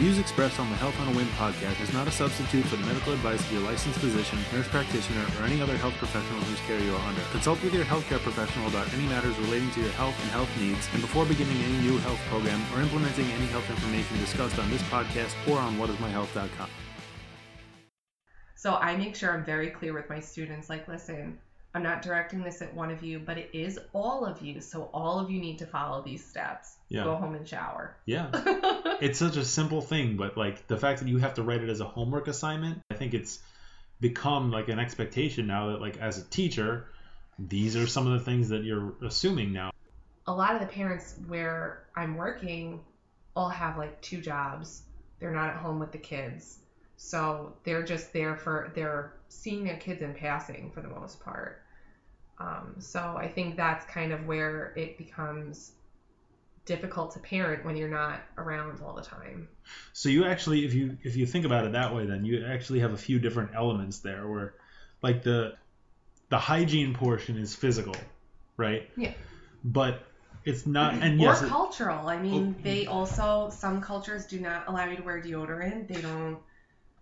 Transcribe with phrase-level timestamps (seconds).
[0.00, 2.86] views expressed on the Health on a WIMH podcast is not a substitute for the
[2.86, 6.80] medical advice of your licensed physician, nurse practitioner, or any other health professional whose care
[6.80, 7.20] you are under.
[7.32, 10.88] Consult with your healthcare professional about any matters relating to your health and health needs,
[10.94, 14.80] and before beginning any new health program or implementing any health information discussed on this
[14.84, 16.70] podcast or on whatismyhealth.com.
[18.56, 21.38] So I make sure I'm very clear with my students like, listen,
[21.72, 24.60] I'm not directing this at one of you, but it is all of you.
[24.60, 26.76] So all of you need to follow these steps.
[26.88, 27.04] Yeah.
[27.04, 27.96] Go home and shower.
[28.06, 28.30] Yeah.
[29.00, 31.68] it's such a simple thing, but like the fact that you have to write it
[31.68, 33.38] as a homework assignment, I think it's
[34.00, 36.88] become like an expectation now that like as a teacher,
[37.38, 39.70] these are some of the things that you're assuming now.
[40.26, 42.80] a lot of the parents where I'm working
[43.36, 44.82] all have like two jobs.
[45.20, 46.58] They're not at home with the kids.
[46.96, 51.62] So they're just there for they're seeing their kids in passing for the most part.
[52.38, 55.72] Um, so I think that's kind of where it becomes
[56.66, 59.48] difficult to parent when you're not around all the time.
[59.92, 62.80] So you actually if you if you think about it that way then you actually
[62.80, 64.54] have a few different elements there where
[65.02, 65.54] like the
[66.28, 67.96] the hygiene portion is physical,
[68.56, 68.88] right?
[68.96, 69.12] Yeah.
[69.64, 70.02] But
[70.44, 72.08] it's not and or yes, it- cultural.
[72.08, 72.62] I mean, Oh.
[72.62, 75.88] they also some cultures do not allow you to wear deodorant.
[75.88, 76.38] They don't.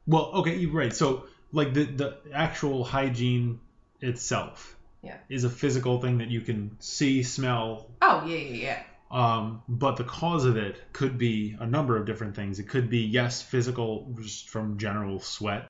[0.07, 0.93] Well, okay, you're right.
[0.95, 3.61] So, like the the actual hygiene
[4.01, 5.17] itself, Yeah.
[5.29, 7.91] is a physical thing that you can see, smell.
[8.03, 8.83] Oh yeah, yeah, yeah.
[9.11, 12.59] Um, but the cause of it could be a number of different things.
[12.59, 15.67] It could be yes, physical, just from general sweat.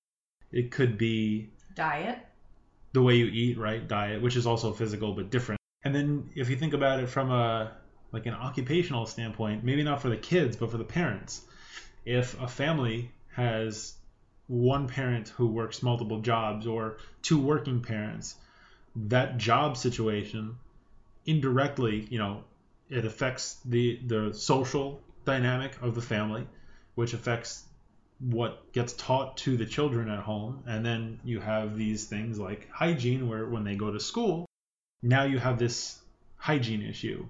[0.50, 2.18] It could be Diet.
[2.92, 3.86] the way you eat, right?
[3.86, 5.60] Diet, which is also physical but different.
[5.84, 7.72] And then if you think about it from a
[8.10, 11.42] like an occupational standpoint, maybe not for the kids, but for the parents.
[12.04, 13.94] If a family has
[14.48, 18.34] one parent who works multiple jobs or two working parents,
[18.96, 20.56] that job situation
[21.26, 22.42] indirectly, you know,
[22.88, 26.46] it affects the the social dynamic of the family,
[26.94, 27.64] which affects
[28.18, 30.64] what gets taught to the children at home.
[30.66, 34.48] And then you have these things like hygiene where when they go to school
[35.02, 36.00] now you have this
[36.36, 37.26] hygiene issue.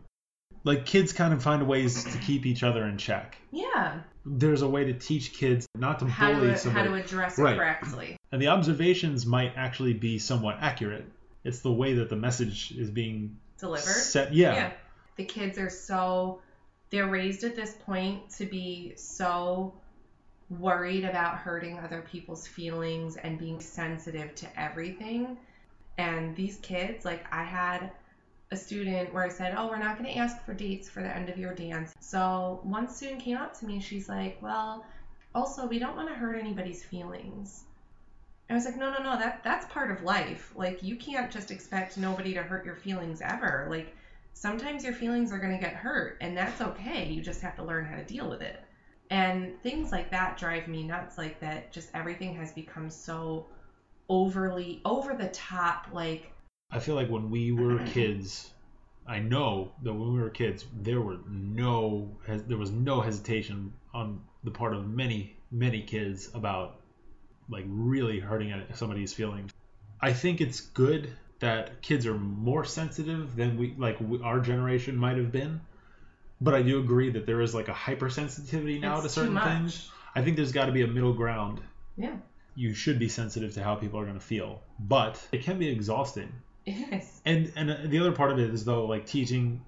[0.64, 3.36] Like kids kind of find ways to keep each other in check.
[3.52, 4.00] Yeah.
[4.30, 7.38] There's a way to teach kids not to How bully to how somebody to address
[7.38, 7.56] it Right.
[7.56, 8.16] correctly.
[8.32, 11.06] and the observations might actually be somewhat accurate
[11.44, 13.80] it's the way that the message is being Delivered.
[13.88, 14.72] set yeah,
[15.16, 16.40] The kids are so
[16.90, 19.74] they're raised at this point to be so
[20.50, 25.36] worried about hurting other people's feelings and being sensitive to everything.
[25.98, 27.90] And these kids, like I had
[28.50, 31.14] a student where I said, "Oh, we're not going to ask for dates for the
[31.14, 34.84] end of your dance." So one student came up to me she's like, "Well,
[35.34, 37.64] also we don't want to hurt anybody's feelings."
[38.50, 39.18] I was like, "No, no, no.
[39.18, 40.52] That that's part of life.
[40.56, 43.66] Like you can't just expect nobody to hurt your feelings ever.
[43.70, 43.94] Like
[44.34, 47.08] sometimes your feelings are going to get hurt and that's okay.
[47.10, 48.64] You just have to learn how to deal with it."
[49.10, 53.48] And things like that drive me nuts like that just everything has become so
[54.08, 56.32] overly over the top like
[56.70, 58.50] I feel like when we were kids,
[59.06, 64.20] I know that when we were kids, there were no there was no hesitation on
[64.44, 66.80] the part of many many kids about
[67.48, 69.50] like really hurting somebody's feelings.
[70.00, 74.94] I think it's good that kids are more sensitive than we like we, our generation
[74.94, 75.62] might have been.
[76.40, 79.90] But I do agree that there is like a hypersensitivity now it's to certain things.
[80.14, 81.62] I think there's got to be a middle ground.
[81.96, 82.16] Yeah.
[82.54, 85.68] You should be sensitive to how people are going to feel, but it can be
[85.68, 86.30] exhausting
[86.68, 87.20] Yes.
[87.24, 89.64] and and uh, the other part of it is though like teaching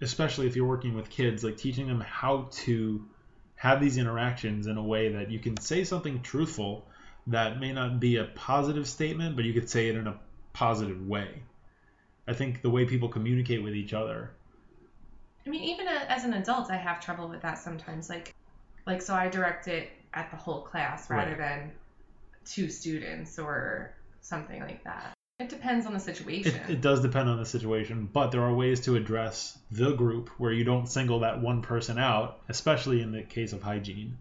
[0.00, 3.04] especially if you're working with kids like teaching them how to
[3.56, 6.86] have these interactions in a way that you can say something truthful
[7.26, 10.18] that may not be a positive statement but you could say it in a
[10.52, 11.42] positive way
[12.26, 14.30] i think the way people communicate with each other
[15.46, 18.10] I mean, even a- as an adult, I have trouble with that sometimes.
[18.10, 18.30] Like,
[18.86, 21.38] like so I direct it at the whole class rather Right.
[21.38, 21.72] than
[22.44, 25.14] two students or something like that.
[25.40, 26.54] It depends on the situation.
[26.54, 30.28] it, it does depend on the situation but there are ways to address the group
[30.38, 34.18] where you don't single that one person out especially in the case of hygiene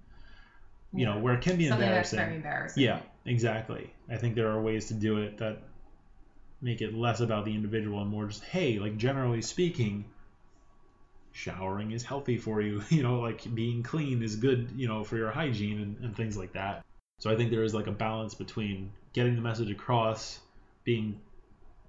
[0.93, 2.83] you know where it can be something that's embarrassing very embarrassing.
[2.83, 3.93] Yeah, exactly.
[4.09, 5.61] I think there are ways to do it that
[6.61, 10.05] make it less about the individual and more just, hey, like generally speaking,
[11.31, 12.83] showering is healthy for you.
[12.89, 16.37] You know, like being clean is good, you know, for your hygiene and, and things
[16.37, 16.83] like that.
[17.19, 20.39] So I think there is like a balance between getting the message across,
[20.83, 21.19] being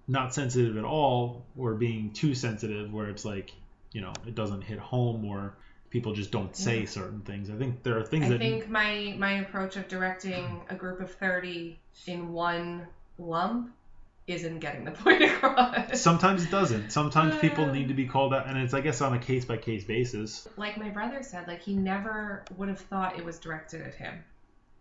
[0.08, 3.50] not sensitive at all, or being too sensitive where it's like,
[3.92, 5.54] you know, it doesn't hit home or
[5.90, 6.86] people just don't say Yeah.
[6.86, 7.50] certain things.
[7.50, 11.00] I think there are things that I think my my approach of directing a group
[11.00, 12.86] of thirty in one
[13.18, 13.72] lump
[14.26, 16.00] isn't getting the point across.
[16.00, 16.90] Sometimes it doesn't.
[16.90, 17.72] Sometimes people Uh.
[17.72, 20.46] need to be called out, and it's I guess on a case by case basis.
[20.56, 24.22] like my brother said, like he never would have thought it was directed at him.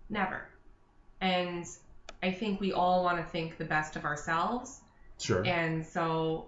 [0.10, 0.48] Never.
[1.22, 1.66] And
[2.22, 4.82] I think we all want to think the best of ourselves.
[5.20, 5.46] Sure.
[5.46, 6.48] And so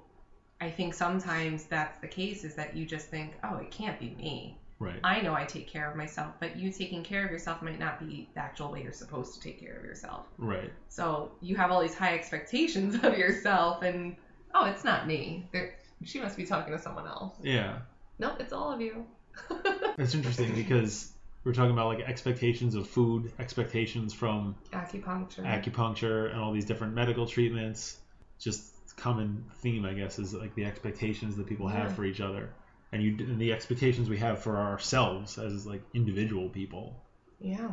[0.60, 4.10] I think sometimes that's the case is that you just think, oh, it can't be
[4.18, 4.58] me.
[4.80, 5.00] Right.
[5.04, 8.00] I know I take care of myself, but you taking care of yourself might not
[8.00, 10.26] be the actual way you're supposed to take care of yourself.
[10.40, 10.72] Right.
[10.90, 14.16] So you have all these high expectations of yourself, and
[14.56, 15.48] oh, it's not me.
[15.52, 17.36] There- she must be talking to someone else.
[17.44, 17.78] Yeah.
[18.18, 19.06] Nope, it's all of you.
[19.98, 21.11] It's interesting because
[21.44, 25.44] we're talking about like expectations of food, expectations from Acupuncture.
[25.44, 27.98] acupuncture, and all these different medical treatments.
[28.40, 31.96] Just common theme, I guess, is like the expectations that people have Yeah.
[31.96, 32.54] for each other,
[32.92, 36.96] and you and the expectations we have for ourselves as like individual people.
[37.40, 37.72] Yeah.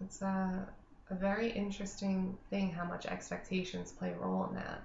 [0.00, 0.66] It's a,
[1.10, 4.82] a very interesting thing how much expectations play a role in that.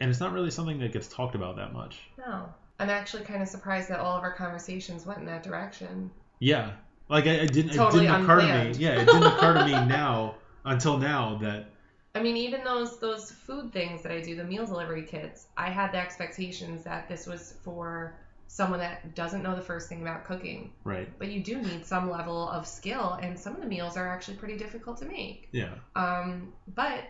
[0.00, 2.00] And it's not really something that gets talked about that much.
[2.18, 2.52] No.
[2.78, 6.10] I'm actually kind of surprised that all of our conversations went in that direction.
[6.38, 6.72] Yeah.
[7.08, 8.78] Like I, I didn't Totally it didn't occur to me.
[8.78, 10.34] Yeah, it didn't occur to me now
[10.64, 11.70] until now that
[12.16, 15.68] I mean, even those those food things that I do, the meal delivery kits, I
[15.68, 18.16] had the expectations that this was for
[18.48, 20.72] someone that doesn't know the first thing about cooking.
[20.84, 21.08] right.
[21.18, 24.38] But you do need some level of skill, and some of the meals are actually
[24.38, 25.48] pretty difficult to make.
[25.52, 25.74] Yeah.
[25.94, 27.04] Um, but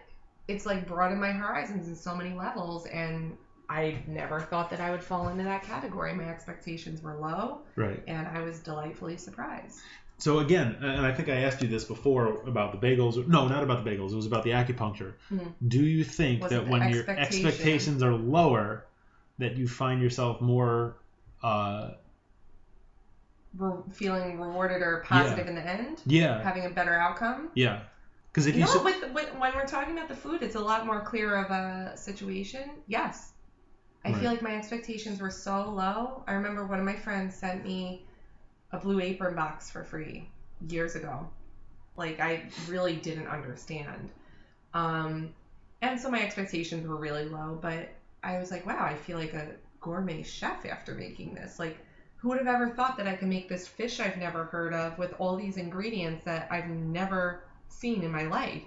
[0.48, 3.36] it's like broadened my horizons in so many levels, and
[3.68, 6.14] I never thought that I would fall into that category.
[6.14, 8.02] My expectations were low, Right.
[8.06, 9.80] and I was delightfully surprised.
[10.18, 13.26] So again, and I think I asked you this before about the bagels.
[13.26, 14.12] No, not about the bagels.
[14.12, 15.14] It was about the acupuncture.
[15.30, 15.52] Mhm.
[15.66, 18.86] Do you think Was that when your expectations are lower,
[19.38, 20.96] that you find yourself more?
[21.42, 21.90] Uh,
[23.58, 26.42] Re- feeling rewarded or positive in the end, yeah.
[26.42, 27.48] having a better outcome.
[27.54, 27.80] Yeah.
[28.30, 30.56] Because if you, You know, s- with, with, when we're talking about the food, it's
[30.56, 32.68] a lot more clear of a situation.
[32.86, 33.32] Yes.
[34.06, 34.20] I Right.
[34.20, 36.24] feel like my expectations were so low.
[36.28, 38.06] I remember one of my friends sent me
[38.72, 40.28] a blue apron box for free
[40.68, 41.28] years ago.
[41.96, 44.12] Like, I really didn't understand.
[44.74, 45.30] Um,
[45.82, 47.90] and so my expectations were really low, but
[48.24, 51.58] I was like, wow, I feel like a gourmet chef after making this.
[51.58, 51.80] Like,
[52.16, 54.98] who would have ever thought that I could make this fish I've never heard of
[54.98, 58.64] with all these ingredients that I've never seen in my life?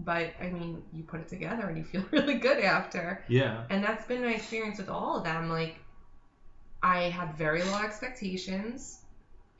[0.00, 3.24] But I mean, you put it together and you feel really good after.
[3.28, 3.64] yeah.
[3.70, 5.48] And that's been my experience with all of them.
[5.48, 5.76] Like,
[6.82, 9.00] I had very low expectations,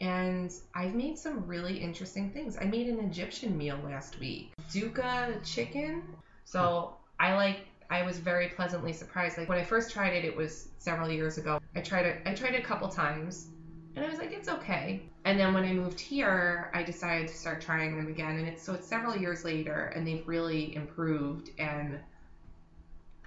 [0.00, 2.58] and I've made some really interesting things.
[2.60, 6.02] I made an Egyptian meal last week, dukkha chicken.
[6.44, 7.66] So I like.
[7.90, 9.38] I was very pleasantly surprised.
[9.38, 11.60] Like when I first tried it, it was several years ago.
[11.76, 12.22] I tried it.
[12.26, 13.48] I tried it a couple times,
[13.96, 15.02] and I was like, it's okay.
[15.24, 18.62] And then when I moved here, I decided to start trying them again, and it's
[18.62, 21.50] so it's several years later, and they've really improved.
[21.58, 21.98] And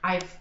[0.04, 0.38] I've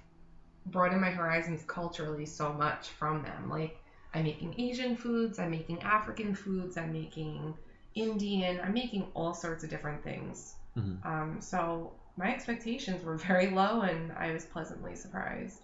[0.66, 3.48] broadened my horizons culturally so much from them.
[3.48, 3.78] Like
[4.14, 7.54] I'm making Asian foods, I'm making African foods, I'm making
[7.94, 10.56] Indian, I'm making all sorts of different things.
[10.76, 11.04] Mhm.
[11.06, 15.60] Um, so my expectations were very low, and I was pleasantly surprised.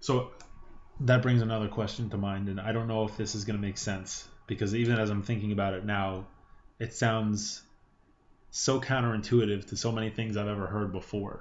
[0.00, 0.32] So
[1.00, 3.66] that brings another question to mind, and I don't know if this is going to
[3.66, 6.26] make sense because even as I'm thinking about it now,
[6.78, 7.62] it sounds
[8.50, 11.40] so counterintuitive to so many things I've ever heard before.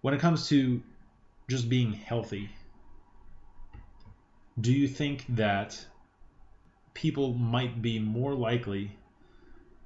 [0.00, 0.82] When it comes to
[1.48, 2.48] just being healthy,
[4.60, 5.84] do you think that
[6.94, 8.96] people might be more likely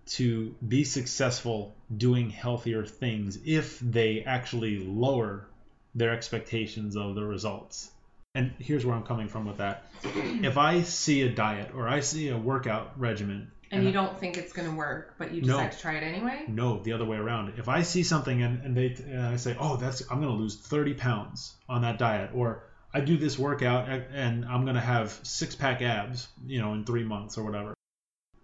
[0.07, 5.49] to be successful doing healthier things if they actually lower
[5.95, 7.91] their expectations of the results.
[8.37, 9.85] And here's where I'm coming from with that.
[10.03, 14.37] If I see a diet or I see a workout regimen, And you don't think
[14.37, 15.57] it's going to work, but you No.
[15.59, 16.45] decide to try it anyway?
[16.49, 17.53] no, the other way around.
[17.59, 20.41] If I see something and, and they and I say, oh, that's I'm going to
[20.43, 24.75] lose 30 pounds on that diet, or I do this workout and- and I'm going
[24.77, 27.75] to have six pack abs, you know, in three months or whatever.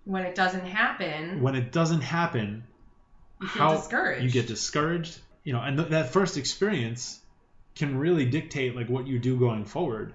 [0.05, 2.63] When it doesn't happen, When it doesn't happen,
[3.41, 4.23] you feel how discouraged.
[4.25, 7.19] you get discouraged you know and th- that first experience
[7.81, 10.13] can really dictate like what you do going forward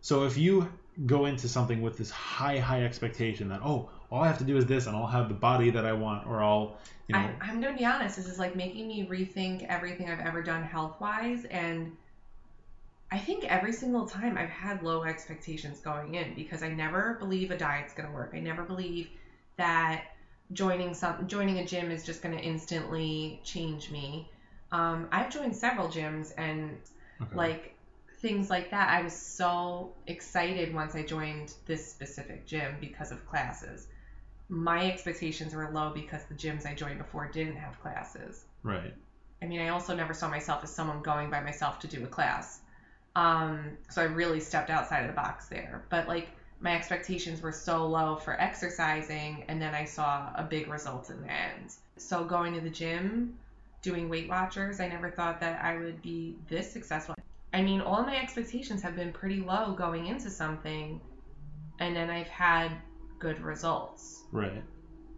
[0.00, 0.70] so if you
[1.06, 4.56] go into something with this high high expectation that oh all i have to do
[4.56, 6.76] is this and i'll have the body that i want or i'll
[7.08, 8.16] you know I, I'm gonna be honest.
[8.16, 11.96] This is like making me rethink everything I've ever done health wise, and
[13.10, 17.50] I think every single time I've had low expectations going in because I never believe
[17.50, 18.32] a diet's gonna work.
[18.34, 19.08] I never believe
[19.56, 20.04] that
[20.52, 24.30] joining some joining a gym is just gonna instantly change me.
[24.70, 26.76] Um, I've joined several gyms and
[27.22, 27.36] Okay.
[27.36, 27.74] like
[28.20, 28.88] things like that.
[28.88, 33.86] I was so excited once I joined this specific gym because of classes.
[34.48, 38.44] My expectations were low because the gyms I joined before didn't have classes.
[38.62, 38.94] right
[39.42, 42.08] I mean, I also never saw myself as someone going by myself to do a
[42.08, 42.60] class.
[43.14, 45.84] Um, so I really stepped outside of the box there.
[45.90, 50.68] But like my expectations were so low for exercising, and then I saw a big
[50.68, 51.74] result in the end.
[51.96, 53.34] So going to the gym,
[53.88, 57.14] doing Weight Watchers, I never thought that I would be this successful.
[57.54, 61.00] I mean, all my expectations have been pretty low going into something,
[61.78, 62.70] and then I've had
[63.18, 64.24] good results.
[64.30, 64.62] Right.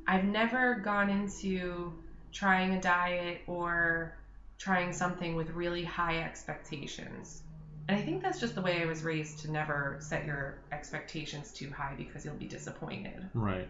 [0.07, 1.93] I've never gone into
[2.33, 4.15] trying a diet or
[4.59, 7.43] trying something with really high expectations.
[7.89, 11.53] And I think that's just the way I was raised to never set your expectations
[11.53, 13.29] too high because you'll be disappointed.
[13.35, 13.69] Right.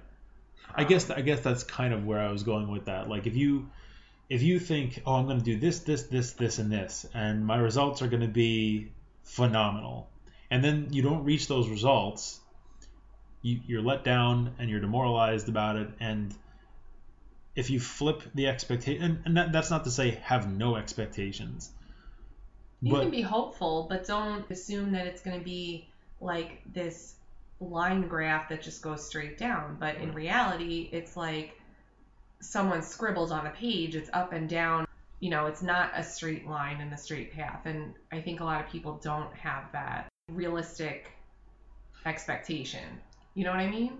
[0.75, 3.09] I um, guess I guess that's kind of where I was going with that.
[3.09, 3.71] Like if you
[4.31, 7.47] if you think, "Oh, I'm going to do this this this this and this and
[7.47, 8.93] my results are going to be
[9.25, 10.09] phenomenal."
[10.51, 12.41] And then you don't reach those results,
[13.43, 16.35] you, you're let down and you're demoralized about it and
[17.57, 21.71] if you flip the expectation and, and that, that's not to say have no expectations
[22.83, 25.89] You can be hopeful, but don't assume that it's going to be
[26.21, 27.17] like this
[27.61, 29.77] line graph that just goes straight down.
[29.79, 31.60] But in reality, it's like
[32.41, 34.87] someone scribbled on a page, it's up and down.
[35.21, 37.67] You know, it's not a straight line and a straight path.
[37.67, 41.13] And I think a lot of people don't have that realistic
[42.07, 43.01] expectation.
[43.35, 43.99] You know what I mean?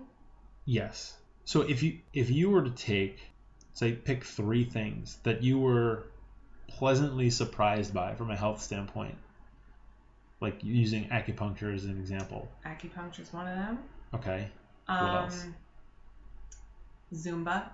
[0.65, 1.15] Yes.
[1.45, 3.19] So if you if you were to take
[3.73, 6.03] say pick three things that you were
[6.67, 9.17] pleasantly surprised by from a health standpoint,
[10.39, 12.49] like using acupuncture as an example.
[12.65, 13.79] Acupuncture is one of them.
[14.13, 14.47] Okay.
[14.87, 15.45] Um, else?
[17.13, 17.69] Zumba.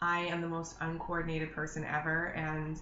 [0.00, 2.80] I am the most uncoordinated person ever, and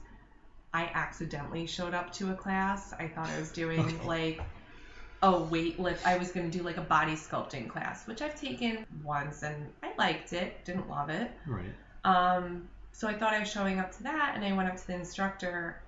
[0.73, 2.93] I accidentally showed up to a class.
[2.93, 4.07] I thought I was doing Okay.
[4.07, 4.41] like
[5.23, 6.07] a weight lift.
[6.07, 9.73] I was going to do like a body sculpting class, which I've taken once, and
[9.83, 10.65] I liked it.
[10.65, 11.31] Didn't love it.
[11.47, 11.73] Right.
[12.05, 14.87] Um, so I thought I was showing up to that, and I went up to
[14.87, 15.81] the instructor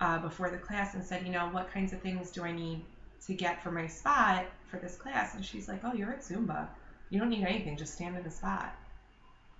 [0.00, 2.84] uh, before the class and said, you know, what kinds of things do I need
[3.26, 5.34] to get for my spot for this class?
[5.36, 6.66] And she's like, oh, you're at Zumba.
[7.08, 7.76] You don't need anything.
[7.76, 8.74] Just stand in the spot.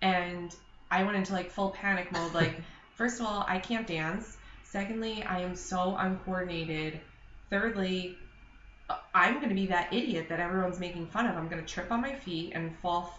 [0.01, 0.55] And
[0.93, 2.35] I went into like full panic mode.
[2.35, 2.55] Like,
[2.95, 4.37] first of all, I can't dance.
[4.63, 7.01] Secondly, I am so uncoordinated.
[7.49, 8.19] Thirdly,
[8.91, 11.37] uh, I'm going to be that idiot that everyone's making fun of.
[11.37, 13.19] I'm going to trip on my feet and fall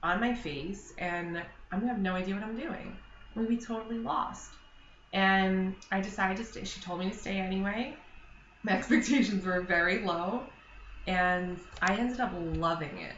[0.00, 2.96] on my face, and I'm going to have no idea what I'm doing.
[3.34, 4.52] I'm going to be totally lost.
[5.12, 6.64] And I decided to stay.
[6.64, 7.96] She told me to stay anyway.
[8.62, 10.44] My expectations were very low,
[11.08, 13.16] and I ended up loving it.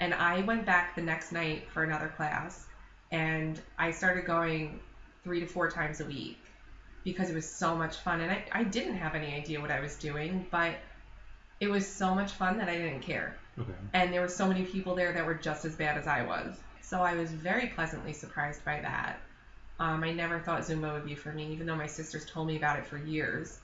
[0.00, 2.67] And I went back the next night for another class,
[3.10, 4.80] and I started going
[5.24, 6.38] three to four times a week
[7.04, 8.20] because it was so much fun.
[8.20, 10.74] And I, I didn't have any idea what I was doing, but
[11.60, 13.36] it was so much fun that I didn't care.
[13.58, 13.72] Okay.
[13.92, 16.56] And there were so many people there that were just as bad as I was.
[16.82, 19.20] So I was very pleasantly surprised by that.
[19.80, 22.56] Um, I never thought Zumba would be for me, even though my sisters told me
[22.56, 23.58] about it for years.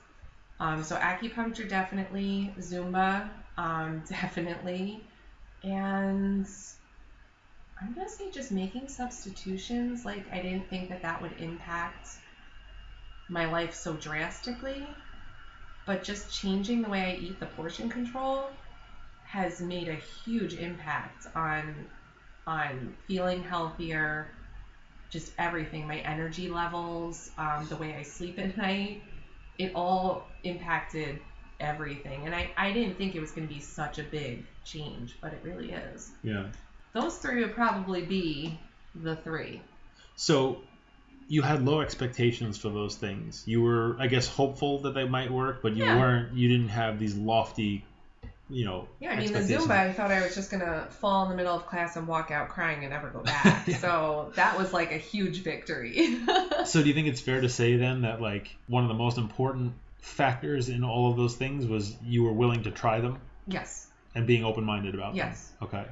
[0.59, 5.03] Um, so acupuncture definitely, Zumba um, definitely,
[5.63, 6.47] and
[7.85, 10.05] I'm gonna say just making substitutions.
[10.05, 12.09] Like I didn't think that that would impact
[13.29, 14.87] my life so drastically,
[15.85, 18.49] but just changing the way I eat, the portion control,
[19.23, 21.85] has made a huge impact on
[22.47, 24.31] on feeling healthier,
[25.11, 29.03] just everything, my energy levels, um, the way I sleep at night.
[29.59, 31.19] It all impacted
[31.59, 35.17] everything, and I, I didn't think it was going to be such a big change,
[35.21, 36.11] but it really is.
[36.23, 36.47] Yeah.
[36.95, 38.57] Those three would probably be
[38.95, 39.61] the three.
[40.15, 40.61] So
[41.27, 43.43] you had low expectations for those things.
[43.45, 45.97] You were, I guess, hopeful that they might work, but you Yeah.
[45.97, 46.33] weren't.
[46.37, 47.83] You didn't have these lofty,
[48.49, 48.87] you know.
[49.01, 49.39] Yeah, I mean the.
[49.39, 52.31] Zumba, I thought I was just gonna fall in the middle of class and walk
[52.31, 53.67] out crying and never go back.
[53.67, 53.77] Yeah.
[53.81, 56.19] So that was like a huge victory.
[56.65, 59.17] So do you think it's fair to say then that like one of the most
[59.17, 63.85] important factors in all of those things was you were willing to try them yes,
[64.15, 65.25] and being open-minded about yes.
[65.25, 65.57] them?
[65.61, 65.67] Yes.
[65.83, 65.91] Okay.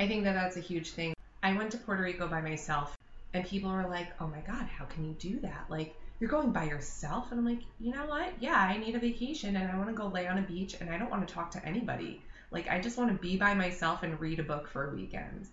[0.00, 1.12] I think that that's a huge thing.
[1.42, 2.96] I went to Puerto Rico by myself,
[3.34, 5.66] and people were like, "Oh my God, how can you do that?
[5.68, 8.32] Like, you're going by yourself?" And I'm like, "You know what?
[8.40, 10.88] Yeah, I need a vacation, and I want to go lay on a beach, and
[10.88, 12.22] I don't want to talk to anybody.
[12.50, 15.48] Like, I just want to be by myself and read a book for a weekend."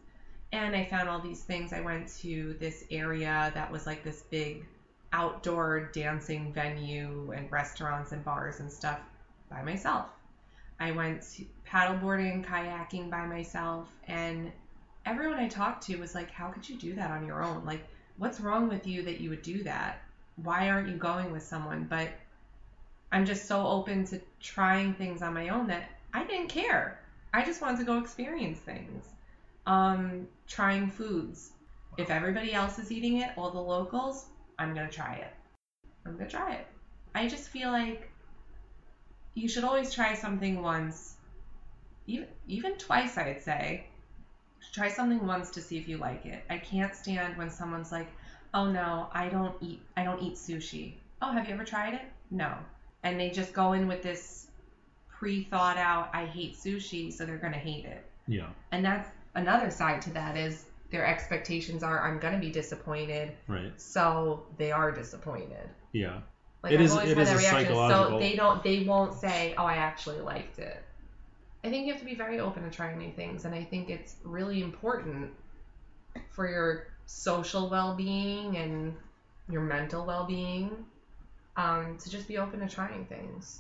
[0.54, 1.74] And I found all these things.
[1.74, 4.66] I went to this area that was like this big
[5.12, 9.01] outdoor dancing venue and restaurants and bars and stuff
[9.50, 10.08] by myself.
[10.80, 11.22] I went
[11.68, 14.52] paddleboarding, kayaking by myself, and
[15.06, 17.66] everyone I talked to was like, How could you do that on your own?
[17.66, 20.02] Like, what's wrong with you that you would do that?
[20.36, 21.86] Why aren't you going with someone?
[21.90, 22.10] But
[23.12, 27.00] I'm just so open to trying things on my own that I didn't care.
[27.34, 29.06] I just wanted to go experience things.
[29.66, 31.52] Um, trying foods.
[31.98, 34.26] If everybody else is eating it, all the locals,
[34.60, 35.34] I'm gonna try it.
[36.06, 36.68] I'm gonna try it.
[37.16, 38.12] I just feel like
[39.38, 41.15] you should always try something once,
[42.08, 43.17] even even twice.
[43.17, 43.86] I'd say
[44.74, 46.44] try something once to see if you like it.
[46.50, 48.10] I can't stand when someone's like,
[48.53, 52.08] "Oh no, I don't eat I don't eat sushi." Oh, have you ever tried it?
[52.32, 52.58] No.
[53.03, 54.48] And they just go in with this
[55.08, 58.03] pre-thought out, "I hate sushi," so they're gonna hate it.
[58.27, 58.50] Yeah.
[58.72, 63.72] And that's another side to that is their expectations are, "I'm gonna be disappointed," Right.
[63.79, 65.70] so they are disappointed.
[65.91, 66.22] Yeah.
[66.64, 67.76] Like It I've is- always it had a reaction.
[67.76, 70.84] So they don't they won't say, Oh, I actually liked it.
[71.64, 73.90] I think you have to be very open to trying new things and I think
[73.90, 75.32] it's really important
[76.30, 78.96] for your social well being and
[79.50, 80.86] your mental well being
[81.56, 83.60] um, to just be open to trying things.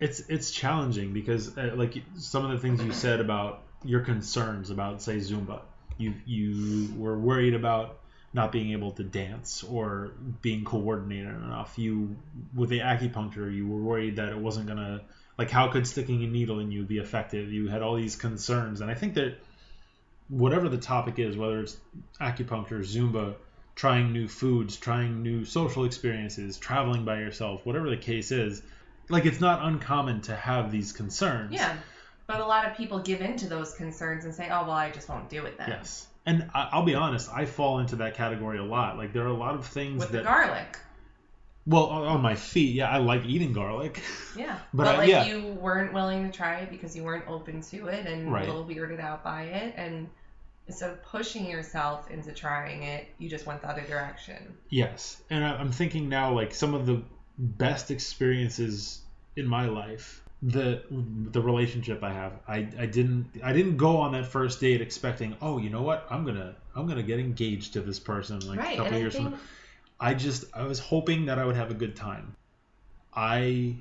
[0.00, 4.70] It's it's challenging because uh, like some of the things you said about your concerns
[4.70, 5.60] about say Zumba.
[5.96, 7.97] You you were worried about
[8.32, 11.74] not being able to dance or being coordinated enough.
[11.76, 12.16] You
[12.54, 15.02] with the acupuncture, you were worried that it wasn't gonna
[15.38, 17.50] like how could sticking a needle in you be effective?
[17.50, 19.38] You had all these concerns, and I think that
[20.28, 21.76] whatever the topic is, whether it's
[22.20, 23.34] acupuncture, Zumba,
[23.74, 28.60] trying new foods, trying new social experiences, traveling by yourself, whatever the case is,
[29.08, 31.52] like it's not uncommon to have these concerns.
[31.52, 31.76] Yeah.
[32.26, 34.90] But a lot of people give in to those concerns and say, Oh well I
[34.90, 35.68] just won't do it then.
[35.70, 36.07] Yes.
[36.28, 38.98] And I- I'll be honest, I fall into that category a lot.
[38.98, 40.78] Like there are a lot of things With the that, garlic.
[41.66, 44.02] well, on on my feet, yeah, I like eating garlic.
[44.36, 44.58] Yeah.
[44.74, 45.24] But But, I- like yeah.
[45.24, 48.44] you weren't willing to try it because you weren't open to it and Right.
[48.46, 50.08] a little weirded out by it and
[50.68, 54.36] instead of pushing yourself into trying it, you just went the other direction.
[54.68, 57.02] Yes, and I- I'm thinking now like some of the
[57.38, 59.00] best experiences
[59.34, 60.22] in my life.
[60.40, 64.80] The the relationship I have, I, I didn't I didn't go on that first date
[64.80, 68.60] expecting oh you know what I'm gonna I'm gonna get engaged to this person like
[68.60, 69.38] a couple years from now.
[69.98, 72.36] I just I was hoping that I would have a good time.
[73.12, 73.78] I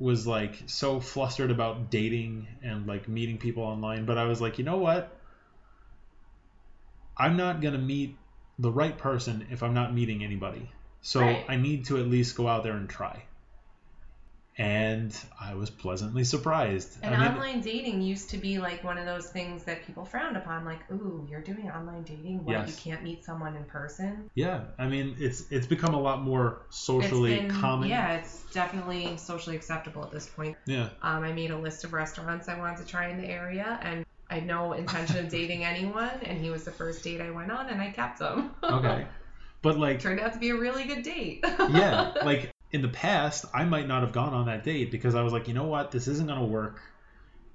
[0.00, 4.58] was like so flustered about dating and like meeting people online, but I was like,
[4.58, 5.16] you know what?
[7.16, 8.16] I'm not gonna meet
[8.58, 10.70] the right person if I'm not meeting anybody.
[11.02, 11.44] So Right.
[11.48, 13.22] I need to at least go out there and try.
[14.60, 16.98] And I was pleasantly surprised.
[17.02, 20.04] and I mean, online dating used to be like one of those things that people
[20.04, 22.44] frowned upon, like, ooh, you're doing online dating?
[22.44, 22.68] What Yes.
[22.68, 24.28] you can't meet someone in person?
[24.34, 27.88] yeah, I mean, it's it's become a lot more socially been, common.
[27.88, 30.58] Yeah, it's definitely socially acceptable at this point.
[30.66, 30.90] Yeah.
[31.00, 34.04] Um, I made a list of restaurants I wanted to try in the area, and
[34.28, 37.50] I had no intention of dating anyone, and he was the first date I went
[37.50, 38.50] on, and I kept him.
[38.62, 39.06] Okay.
[39.62, 41.40] But like Turned out to be a really good date.
[41.70, 45.22] yeah, like in the past, I might not have gone on that date because I
[45.22, 46.80] was like, you know what, this isn't gonna work,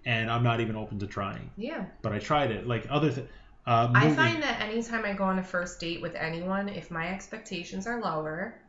[0.06, 1.51] and I'm not even open to trying.
[1.58, 1.86] yeah.
[2.01, 2.67] But I tried it.
[2.67, 3.28] Like other th-
[3.65, 7.08] uh, I find that anytime I go on a first date with anyone, if my
[7.08, 8.62] expectations are lower,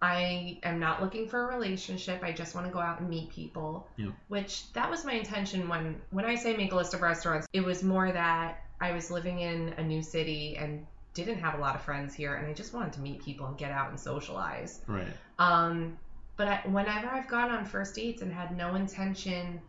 [0.00, 2.22] I am not looking for a relationship.
[2.22, 3.88] I just want to go out and meet people.
[3.96, 4.12] Yeah.
[4.28, 7.60] Which that was my intention when when I say make a list of restaurants, it
[7.62, 11.74] was more that I was living in a new city and didn't have a lot
[11.74, 14.80] of friends here and I just wanted to meet people and get out and socialize.
[14.86, 15.08] right.
[15.38, 15.98] Um,
[16.36, 19.60] but I, whenever I've gone on first dates and had no intention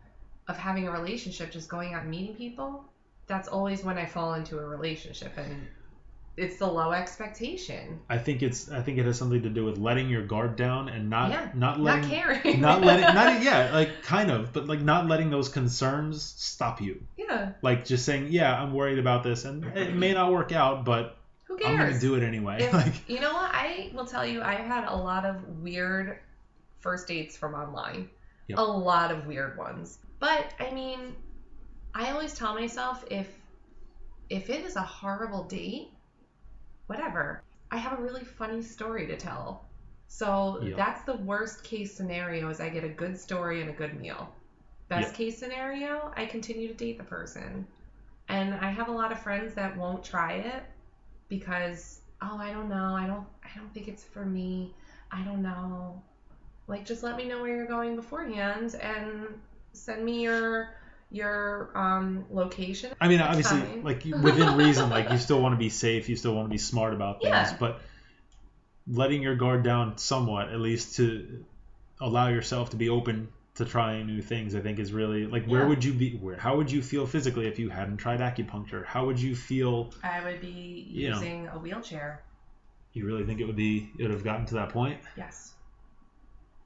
[0.48, 2.84] of having a relationship, just going out and meeting people,
[3.26, 5.66] that's always when I fall into a relationship, and
[6.36, 9.78] it's the low expectation, I think it's I think it has something to do with
[9.78, 13.70] letting your guard down and not Yeah, not letting not caring, not letting not yeah
[13.72, 17.02] like kind of but like not letting those concerns stop you.
[17.16, 20.84] yeah, Like just saying yeah I'm worried about this and it may not work out
[20.84, 21.16] but
[21.58, 22.58] who I'm gonna do it anyway.
[22.62, 23.50] If- like you know what?
[23.52, 26.18] I will tell you, I've had a lot of weird
[26.78, 28.08] first dates from online.
[28.48, 28.58] Yep.
[28.58, 29.98] A lot of weird ones.
[30.18, 31.14] But I mean,
[31.94, 33.28] I always tell myself if
[34.28, 35.88] if it is a horrible date,
[36.86, 37.42] whatever.
[37.72, 39.64] I have a really funny story to tell.
[40.08, 40.76] So Yep.
[40.76, 44.32] that's the worst case scenario is I get a good story and a good meal.
[44.88, 45.14] Best Yep.
[45.14, 47.66] case scenario, I continue to date the person.
[48.28, 50.64] And I have a lot of friends that won't try it
[51.30, 54.74] because oh I don't know I don't I don't think it's for me
[55.10, 56.02] I don't know
[56.66, 59.40] like just let me know where you're going beforehand and
[59.72, 60.74] send me your
[61.10, 63.82] your um location I mean, obviously, fine.
[63.82, 66.58] like within reason, like you still want to be safe, you still want to be
[66.58, 67.56] smart about things, Yeah.
[67.58, 67.80] but
[68.86, 71.44] letting your guard down somewhat, at least to
[72.00, 73.28] allow yourself to be open
[73.60, 75.68] to trying new things, I think is really like where Yeah.
[75.68, 76.16] would you be?
[76.16, 78.84] Where how would you feel physically if you hadn't tried acupuncture?
[78.84, 79.92] How would you feel?
[80.02, 81.14] I would be You know.
[81.16, 82.22] using a wheelchair
[82.92, 83.90] You really think it would be?
[83.98, 84.98] It would have gotten to that point?
[85.16, 85.54] yes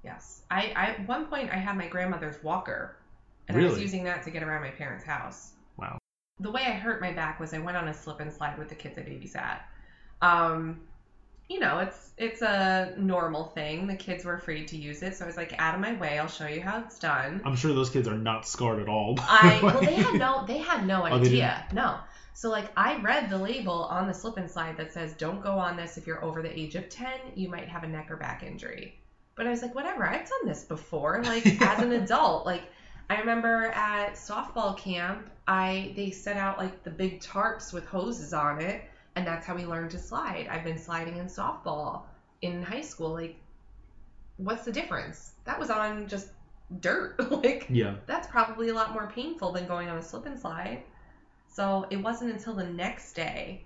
[0.02, 2.96] yes I, I at one point I had my grandmother's walker
[3.48, 5.98] and I was using that to get around my parents' house Wow.
[6.40, 8.68] the way I hurt my back was I went on a slip and slide with
[8.68, 9.60] the kids I babysat.
[10.22, 10.80] Um,
[11.48, 13.86] you know, it's it's a normal thing.
[13.86, 16.18] The kids were afraid to use it, so I was like, out of my way,
[16.18, 17.42] I'll show you how it's done.
[17.44, 19.16] I'm sure those kids are not scarred at all.
[19.20, 21.64] I well, they had no they had no Oh, idea.
[21.72, 21.98] no.
[22.32, 25.52] So like I read the label on the slip and slide that says don't go
[25.58, 28.16] on this if you're over the age of 10, you might have a neck or
[28.16, 28.94] back injury.
[29.36, 31.22] But I was like, whatever, I've done this before.
[31.24, 32.62] Like as an adult, like
[33.10, 38.32] I remember at softball camp, I they set out like the big tarps with hoses
[38.32, 38.82] on it,
[39.16, 40.48] and that's how we learned to slide.
[40.50, 42.02] I've been sliding in softball
[42.42, 43.12] in high school.
[43.12, 43.36] Like,
[44.36, 45.32] what's the difference?
[45.44, 46.28] That was on just
[46.80, 47.16] dirt.
[47.44, 47.96] like Yeah.
[48.06, 50.82] that's probably a lot more painful than going on a slip and slide.
[51.48, 53.64] So it wasn't until the next day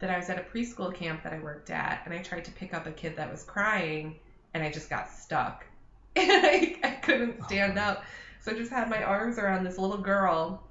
[0.00, 2.50] that I was at a preschool camp that I worked at, and I tried to
[2.52, 4.16] pick up a kid that was crying,
[4.54, 5.64] and I just got stuck.
[6.16, 7.82] And I, I couldn't oh, stand Oh.
[7.82, 8.04] up.
[8.40, 10.66] So I just had my arms around this little girl,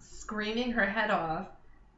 [0.00, 1.48] screaming her head off,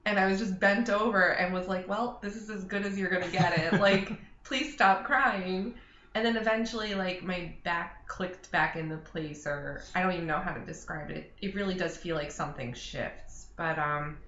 [0.06, 2.98] and I was just bent over and was like, well, this is as good as
[2.98, 3.80] you're going to get it.
[3.80, 4.12] like,
[4.44, 5.74] please stop crying.
[6.14, 10.38] And then eventually, like, my back clicked back into place, or I don't even know
[10.38, 11.32] how to describe it.
[11.40, 13.46] It really does feel like something shifts.
[13.56, 14.18] But, um,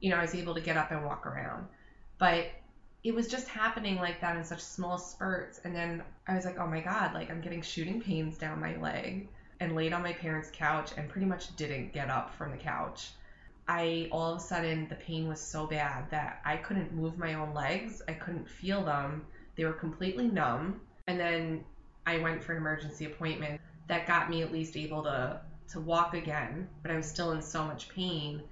[0.00, 1.66] you know, I was able to get up and walk around.
[2.18, 2.46] But
[3.02, 5.60] it was just happening like that in such small spurts.
[5.64, 8.76] And then I was like, oh my God, like, I'm getting shooting pains down my
[8.76, 9.28] leg.
[9.60, 13.10] And laid on my parents' couch and pretty much didn't get up from the couch.
[13.66, 17.34] I all of a sudden the pain was so bad that I couldn't move my
[17.34, 18.02] own legs.
[18.08, 19.24] I couldn't feel them.
[19.56, 20.80] They were completely numb.
[21.06, 21.64] And then
[22.06, 26.14] I went for an emergency appointment that got me at least able to to walk
[26.14, 28.42] again, but I was still in so much pain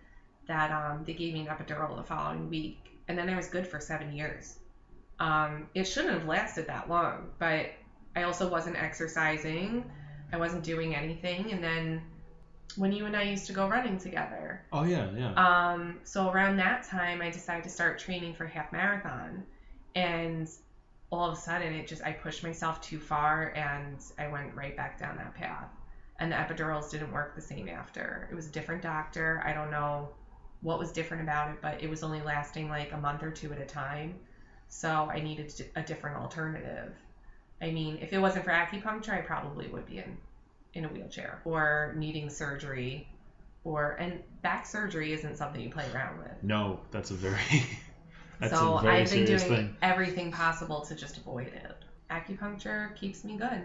[0.47, 3.67] that um, they gave me an epidural the following week, and then I was good
[3.67, 4.59] for seven years.
[5.21, 7.67] Um, it shouldn't have lasted that long, but
[8.17, 9.85] I also wasn't exercising.
[10.33, 12.03] I wasn't doing anything, and then
[12.77, 15.33] when you and I used to go running together, Oh yeah, yeah.
[15.73, 19.45] um, so around that time, I decided to start training for half marathon,
[19.95, 20.49] and
[21.11, 24.77] all of a sudden, it just I pushed myself too far, and I went right
[24.77, 25.69] back down that path.
[26.19, 28.29] And the epidurals didn't work the same after.
[28.31, 29.43] It was a different doctor.
[29.45, 30.11] I don't know
[30.61, 33.53] what was different about it, but it was only lasting like a month or two
[33.53, 34.15] at a time.
[34.69, 36.95] So I needed a different alternative.
[37.61, 40.17] I mean, if it wasn't for acupuncture, I probably would be in
[40.75, 43.07] in a wheelchair or needing surgery
[43.65, 46.33] or and back surgery isn't something you play around with.
[46.43, 47.39] no, that's a very
[48.41, 49.75] that's so a very I've been doing thing.
[49.83, 51.77] everything possible to just avoid it.
[52.11, 53.63] Acupuncture keeps me good.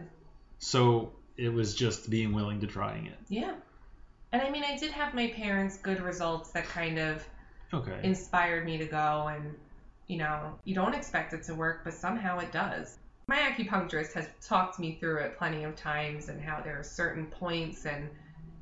[0.60, 3.18] So it was just being willing to trying it.
[3.30, 3.54] Yeah.
[4.32, 7.24] And I mean, I did have my parents' good results that kind of
[7.74, 8.00] Okay.
[8.04, 9.56] inspired me to go and
[10.08, 12.98] you know, you don't expect it to work, but somehow it does.
[13.30, 17.26] My acupuncturist has talked me through it plenty of times and how there are certain
[17.26, 18.10] points and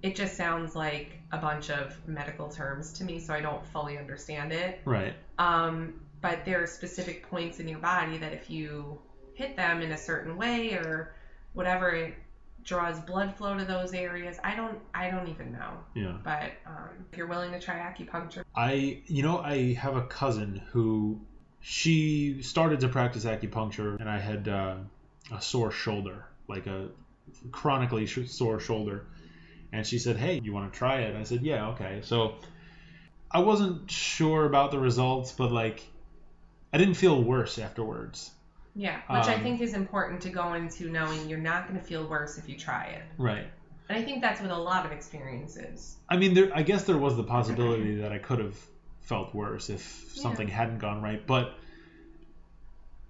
[0.01, 3.97] it just sounds like a bunch of medical terms to me, so I don't fully
[3.97, 4.82] understand it.
[4.86, 5.13] right.
[5.38, 8.99] Um, but there are specific points in your body that if you
[9.36, 11.13] hit them in a certain way or
[11.54, 12.15] whatever, it
[12.63, 14.38] draws blood flow to those areas.
[14.43, 15.73] I don't, I don't even know.
[15.93, 16.17] Yeah.
[16.23, 20.62] But um, if you're willing to try acupuncture, I, you know, I have a cousin
[20.71, 21.21] who
[21.67, 24.75] she started to practice acupuncture, and I had uh,
[25.34, 26.89] a sore shoulder, like a
[27.51, 29.08] chronically sore shoulder,
[29.73, 32.36] and she said, "Hey, you want to try it?" I said, "Yeah, okay." So
[33.32, 35.82] I wasn't sure about the results, but like,
[36.71, 38.30] I didn't feel worse afterwards.
[38.75, 41.86] yeah, which I Um, think is important to go into knowing you're not going to
[41.86, 43.04] feel worse if you try it.
[43.17, 43.47] Right.
[43.89, 45.95] And I think that's what a lot of experience is.
[46.10, 46.51] I mean, there.
[46.54, 48.56] I guess there was the possibility that I could have
[49.05, 51.53] felt worse if something hadn't gone right, but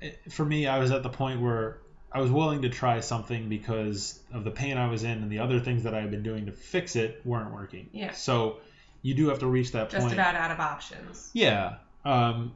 [0.02, 1.78] it- for me, I was at the point where
[2.12, 5.40] I was willing to try something because of the pain I was in, and the
[5.40, 7.90] other things that I had been doing to fix it weren't working.
[7.92, 8.12] Yeah.
[8.12, 8.60] So
[9.02, 10.16] you do have to reach that Just point.
[10.16, 11.30] Just about out of options.
[11.34, 11.78] Yeah.
[12.04, 12.54] Um,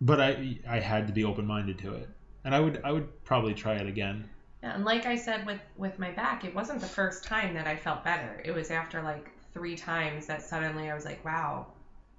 [0.00, 2.08] but I I had to be open minded to it,
[2.44, 4.28] and I would I would probably try it again.
[4.62, 7.66] Yeah, and like I said with with my back, it wasn't the first time that
[7.66, 8.40] I felt better.
[8.44, 11.66] It was after like three times that suddenly I was like, wow,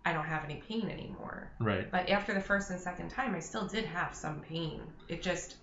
[0.05, 1.49] I don't have any pain anymore.
[1.59, 1.89] Right.
[1.91, 4.81] But after the first and second time, I still did have some pain.
[5.07, 5.55] It just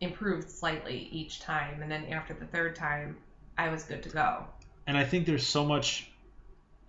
[0.00, 3.16] improved slightly each time, and then after the third time,
[3.56, 4.44] I was good to go.
[4.86, 6.10] and I think there's so much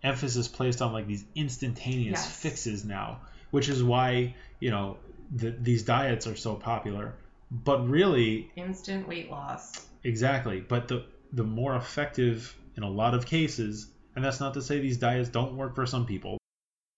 [0.04, 2.36] emphasis placed on like these instantaneous Yes.
[2.39, 4.98] fixes now, which is why you know
[5.34, 7.15] the, these diets are so popular.
[7.50, 9.88] But really, Instant weight loss.
[10.04, 10.60] exactly.
[10.60, 14.80] But the the more effective in a lot of cases, and that's not to say
[14.80, 16.37] these diets don't work for some people,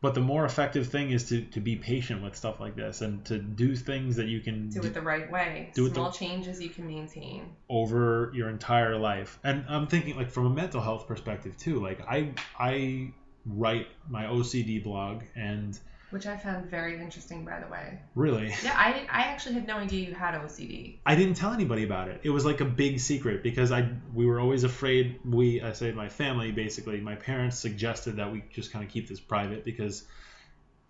[0.01, 3.23] but the more effective thing is to to be patient with stuff like this and
[3.25, 5.71] to do things that you can Do it the right way.
[5.75, 7.55] Do it the- Small changes you can maintain.
[7.69, 9.39] over your entire life.
[9.43, 11.79] And I'm thinking like from a mental health perspective too.
[11.81, 13.11] Like I I
[13.45, 15.77] write my OCD blog and
[16.11, 17.99] Which I found very interesting, by the way.
[18.15, 18.47] Really?
[18.63, 20.97] Yeah, I, I actually had no idea you had OCD.
[21.05, 22.21] I didn't tell anybody about it.
[22.23, 25.19] It was like a big secret because I we were always afraid.
[25.23, 26.99] We I say my family basically.
[26.99, 30.03] My parents suggested that we just kind of keep this private because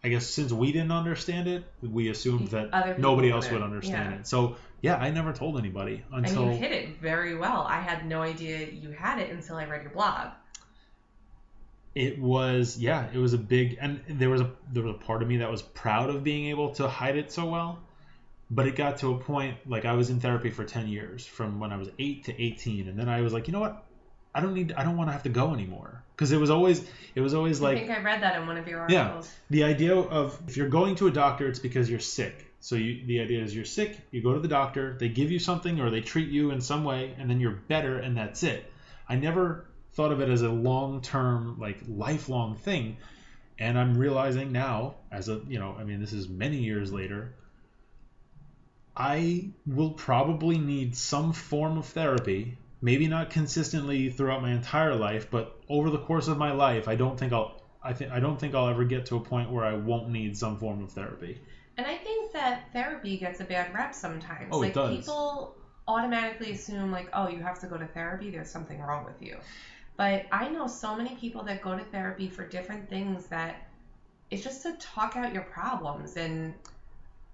[0.03, 4.19] I guess since we didn't understand it, we assumed that nobody else would understand yeah.
[4.19, 4.27] it.
[4.27, 7.65] So yeah, I never told anybody until And you hit it very well.
[7.67, 10.29] I had no idea you had it until I read your blog.
[11.95, 15.21] It was yeah it was a big and there was a there was a part
[15.21, 17.79] of me that was proud of being able to hide it so well
[18.51, 21.59] but it got to a point like i was in therapy for 10 years from
[21.59, 23.85] when i was 8 to 18 and then i was like you know what?
[24.33, 26.03] I don't need i don't want to have to go anymore.
[26.15, 28.45] Because it was always it was always I like i think I read that in
[28.45, 29.25] one of your articles.
[29.25, 29.31] Yeah.
[29.49, 32.45] the idea of if you're going to a doctor it's because you're sick.
[32.59, 35.39] So you, the idea is you're sick you go to the doctor they give you
[35.39, 38.71] something or they treat you in some way and then you're better and that's it.
[39.07, 42.97] I never thought of it as a long-term like lifelong thing
[43.57, 47.33] and i'm realizing now as a you know i mean this is many years later
[48.95, 55.29] i will probably need some form of therapy maybe not consistently throughout my entire life
[55.29, 58.39] but over the course of my life i don't think i'll I think I don't
[58.39, 61.41] think I'll ever get to a point where I won't need some form of therapy.
[61.77, 64.49] And I think that therapy gets a bad rep sometimes.
[64.51, 64.97] Oh, it like does.
[64.97, 65.55] people
[65.87, 69.37] automatically assume like, oh, you have to go to therapy, there's something wrong with you.
[69.99, 73.67] But I know so many people that go to therapy for different things that
[74.31, 76.15] it's just to talk out your problems.
[76.15, 76.53] And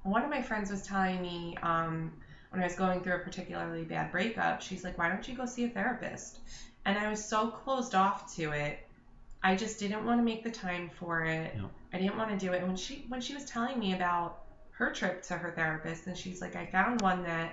[0.01, 2.11] one of my friends was telling me um,
[2.49, 5.45] when I was going through a particularly bad breakup, she's like, why don't you go
[5.45, 6.39] see a therapist?
[6.85, 8.79] And I was so closed off to it.
[9.43, 11.53] I just didn't want to make the time for it.
[11.55, 11.67] Yeah.
[11.93, 12.61] I didn't want to do it.
[12.61, 14.39] And when she when she was telling me about
[14.71, 17.51] her trip to her therapist, and she's like, I found one that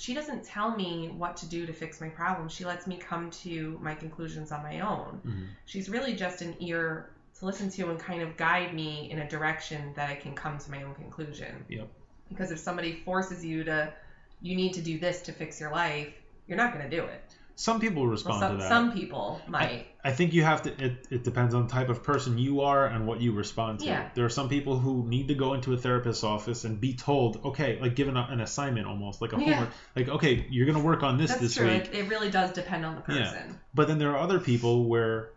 [0.00, 2.48] she doesn't tell me what to do to fix my problem.
[2.48, 5.20] She lets me come to my conclusions on my own.
[5.26, 5.48] Mhm.
[5.66, 9.28] She's really just an ear to listen to and kind of guide me in a
[9.28, 11.66] direction that I can come to my own conclusion.
[11.68, 11.88] Yep.
[12.30, 13.92] Because if somebody forces you to,
[14.40, 16.14] you need to do this to fix your life,
[16.46, 17.36] you're not going to do it.
[17.60, 18.68] Some people Well, respond some, to that.
[18.70, 19.86] some people might.
[20.02, 20.70] I think you have to.
[20.82, 23.84] It, it depends on the type of person you are and what you respond to.
[23.84, 24.08] Yeah.
[24.14, 27.44] There are some people who need to go into a therapist's office and be told,
[27.44, 29.44] okay, like given a, an assignment almost, like a Yeah.
[29.52, 31.66] homework, like okay, you're gonna work on this That's this true.
[31.68, 31.90] week.
[31.92, 33.22] It, it really does depend on the person.
[33.24, 33.52] Yeah.
[33.74, 35.28] But then there are other people where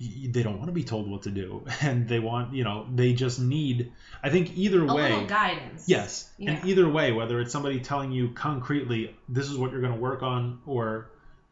[0.00, 3.12] they don't want to be told what to do, and they want, you know, they
[3.12, 3.92] just need.
[4.24, 5.02] I think either A way.
[5.10, 5.84] little guidance.
[5.88, 6.28] Yes.
[6.36, 6.50] Yeah.
[6.52, 10.00] And either way, whether it's somebody telling you concretely, this is what you're going to
[10.00, 11.10] work on, or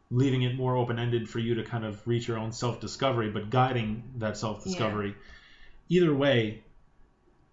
[0.09, 3.29] leaving it more open ended for you to kind of reach your own self discovery,
[3.29, 5.15] but guiding that self discovery,
[5.89, 6.63] either way,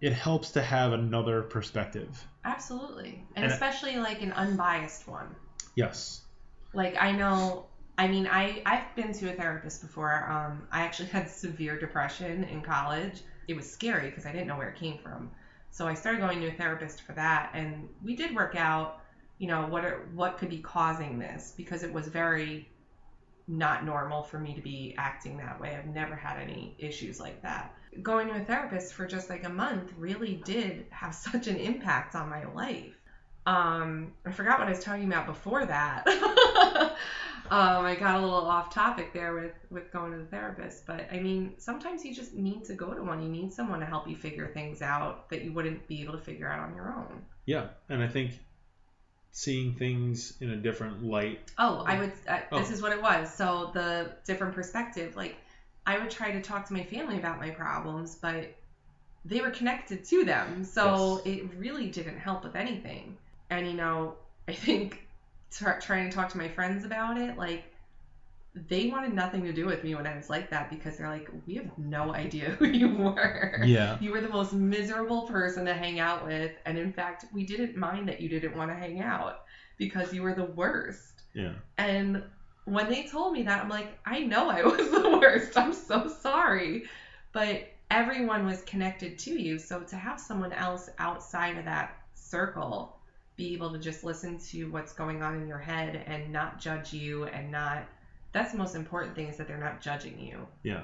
[0.01, 2.25] it helps to have another perspective.
[2.43, 3.25] Absolutely.
[3.35, 5.35] And, And especially like an unbiased one.
[5.75, 6.21] Yes.
[6.73, 7.65] Like I know
[7.97, 10.29] I mean I I've been to a therapist before.
[10.29, 13.21] Um I actually had severe depression in college.
[13.47, 15.31] It was scary because I didn't know where it came from.
[15.71, 19.01] So I started going to a therapist for that and we did work out,
[19.37, 22.69] you know, what are, what could be causing this because it was very
[23.47, 25.75] not normal for me to be acting that way.
[25.75, 27.73] I've never had any issues like that.
[28.01, 32.15] Going to a therapist for just like a month really did have such an impact
[32.15, 32.95] on my life.
[33.45, 36.07] Um, I forgot what I was talking about before that.
[37.51, 41.07] um, I got a little off topic there with with going to the therapist, but
[41.11, 43.21] I mean, sometimes you just need to go to one.
[43.21, 46.19] You need someone to help you figure things out that you wouldn't be able to
[46.19, 47.21] figure out on your own.
[47.45, 47.67] Yeah.
[47.87, 48.31] And I think
[49.37, 51.51] seeing things in a different light.
[51.57, 52.13] Oh, I would.
[52.29, 52.57] Oh.
[52.57, 52.73] This Oh.
[52.73, 53.33] is what it was.
[53.33, 55.35] So the different perspective, like
[55.85, 58.55] I would try to talk to my family about my problems, but
[59.25, 61.37] they were connected to them, so Yes.
[61.37, 63.17] it really didn't help with anything.
[63.49, 64.15] And you know,
[64.47, 65.05] I think
[65.51, 67.65] tr- trying to talk to my friends about it, like
[68.55, 71.29] they wanted nothing to do with me when I was like that because they're like,
[71.45, 73.61] we have no idea who you were.
[73.65, 73.97] Yeah.
[73.99, 77.75] You were the most miserable person to hang out with, and in fact, we didn't
[77.75, 79.41] mind that you didn't want to hang out
[79.77, 81.23] because you were the worst.
[81.33, 81.53] Yeah.
[81.77, 82.23] And
[82.63, 85.57] when they told me that, I'm like, I know I was the worst.
[85.57, 86.85] I'm so sorry.
[87.33, 89.59] But everyone was connected to you.
[89.59, 92.97] So to have someone else outside of that circle
[93.35, 96.93] be able to just listen to what's going on in your head and not judge
[96.93, 97.83] you and not,
[98.35, 100.83] that's the most important thing is that they're not judging you Yeah.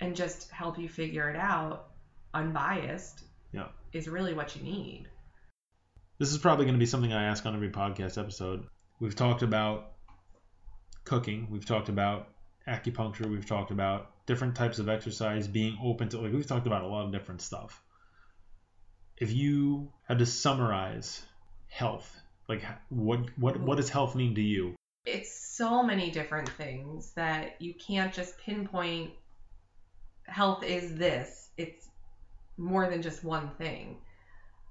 [0.00, 1.88] and just help you figure it out
[2.34, 3.68] unbiased Yeah.
[3.92, 5.08] is really what you need.
[6.18, 8.66] This is probably going to be something I ask on every podcast episode.
[9.00, 9.92] We've talked about
[11.04, 12.28] cooking, we've talked about
[12.68, 16.82] acupuncture, we've talked about different types of exercise, being open to like we've talked about
[16.82, 17.82] a lot of different stuff.
[19.16, 21.24] If you had to summarize
[21.68, 22.14] health,
[22.48, 24.74] like what what what does health mean to you?
[25.04, 29.10] It's so many different things that you can't just pinpoint
[30.26, 31.88] health is this it's
[32.56, 33.96] more than just one thing.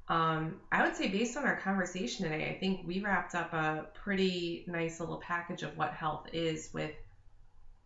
[0.10, 3.88] Um, I would say, based on our conversation today, I think we wrapped up a
[3.94, 6.70] pretty nice little package of what health is.
[6.74, 6.92] With,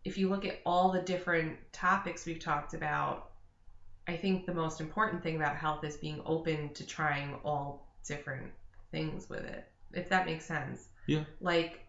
[0.04, 3.30] if you look at all the different topics we've talked about,
[4.08, 8.50] I think the most important thing about health is being open to trying all different
[8.90, 10.88] things with it, if that makes sense.
[11.06, 11.24] Yeah.
[11.40, 11.87] Like,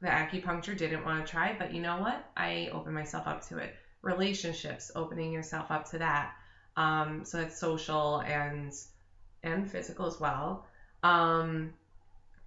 [0.00, 2.24] the acupuncture didn't want to try, but you know what?
[2.36, 3.74] I opened myself up to it.
[4.02, 6.32] Relationships, opening yourself up to that.
[6.76, 8.72] Um, so it's social and
[9.42, 10.64] and physical as well.
[11.02, 11.72] Um,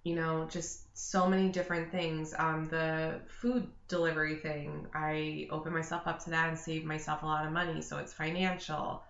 [0.04, 2.34] you know, just so many different things.
[2.38, 7.26] Um, the food delivery thing, I opened myself up to that and saved myself a
[7.26, 7.82] lot of money.
[7.82, 9.02] So it's financial.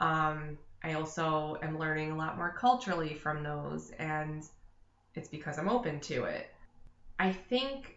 [0.00, 4.44] Um, I also am learning a lot more culturally from those, and
[5.14, 6.55] it's because I'm open to it.
[7.18, 7.96] I think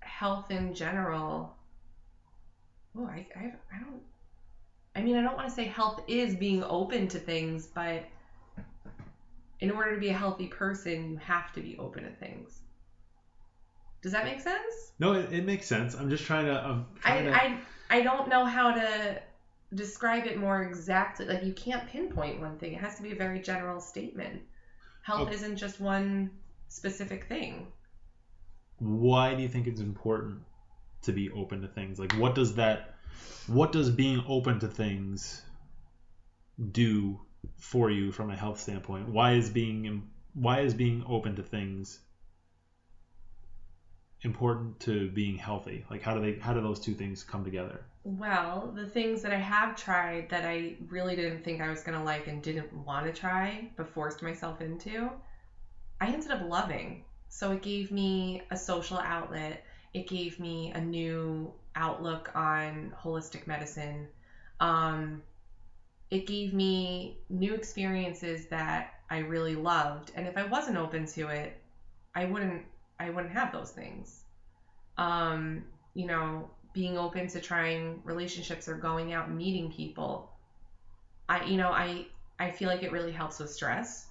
[0.00, 1.56] health in general.
[2.96, 4.02] Oh, I, I, I don't.
[4.94, 8.04] I mean, I don't want to say health is being open to things, but
[9.60, 12.60] in order to be a healthy person, you have to be open to things.
[14.02, 14.92] Does that make sense?
[14.98, 15.94] No, it, it makes sense.
[15.94, 16.60] I'm just trying to.
[16.60, 17.58] I'm I, to I
[17.90, 19.20] I don't know how to
[19.74, 21.26] describe it more exactly.
[21.26, 22.72] Like you can't pinpoint one thing.
[22.72, 24.42] It has to be a very general statement.
[25.02, 25.34] Health Okay.
[25.34, 26.30] isn't just one
[26.68, 27.66] specific thing.
[28.82, 30.40] Why do you think it's important
[31.02, 31.98] to be open to things?
[31.98, 32.96] Like, what does that,
[33.46, 35.42] what does being open to things
[36.72, 37.20] do
[37.58, 39.08] for you from a health standpoint?
[39.08, 42.00] Why is being, why is being open to things
[44.22, 45.84] important to being healthy?
[45.88, 47.84] Like, how do they, how do those two things come together?
[48.02, 51.96] Well, the things that I have tried that I really didn't think I was going
[51.96, 55.08] to like and didn't want to try, but forced myself into,
[56.00, 57.04] I ended up loving.
[57.32, 59.64] So it gave me a social outlet.
[59.94, 64.06] It gave me a new outlook on holistic medicine.
[64.60, 65.22] Um,
[66.10, 70.12] it gave me new experiences that I really loved.
[70.14, 71.58] And if I wasn't open to it,
[72.14, 72.66] I wouldn't
[73.00, 74.24] I wouldn't have those things.
[74.98, 75.64] Um,
[75.94, 80.30] you know, being open to trying relationships or going out and meeting people.
[81.28, 82.06] I you know, I
[82.38, 84.06] I feel like it really helps with stress,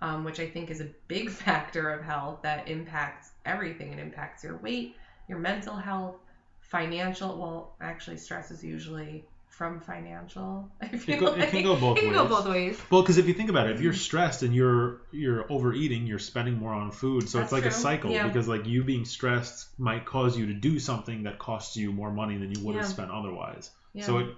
[0.00, 3.92] um, which I think is a big factor of health that impacts everything.
[3.92, 4.94] It impacts your weight,
[5.28, 6.16] your mental health,
[6.60, 7.38] financial.
[7.38, 10.70] Well, actually, stress is usually from financial.
[10.80, 12.30] I feel go- it can go both It can go ways.
[12.30, 12.80] both ways.
[12.90, 16.18] Well, because if you think about it, if you're stressed and you're you're overeating, you're
[16.20, 17.28] spending more on food.
[17.28, 18.26] So it's That's like a cycle Yeah.
[18.26, 22.10] because like you being stressed might cause you to do something that costs you more
[22.12, 23.70] money than you would have spent otherwise.
[23.92, 24.06] Yeah.
[24.06, 24.28] So it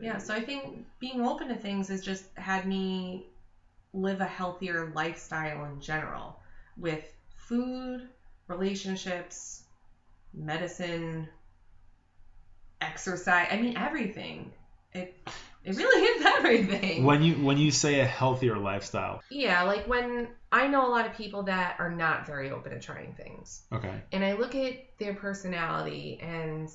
[0.00, 3.26] Yeah, so I think being open to things has just had me
[3.92, 6.40] live a healthier lifestyle in general
[6.76, 7.04] with
[7.36, 8.08] food,
[8.48, 9.64] relationships,
[10.32, 11.28] medicine,
[12.80, 13.48] exercise.
[13.50, 14.52] I mean, everything.
[14.92, 15.16] It
[15.64, 17.04] it really is everything.
[17.04, 21.06] when you when you say a healthier lifestyle, yeah, like when I know a lot
[21.06, 23.62] of people that are not very open to trying things.
[23.72, 26.68] okay, and I look at their personality and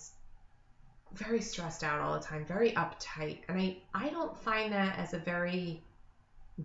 [1.14, 5.14] very stressed out all the time, very uptight, and I I don't find that as
[5.14, 5.84] a very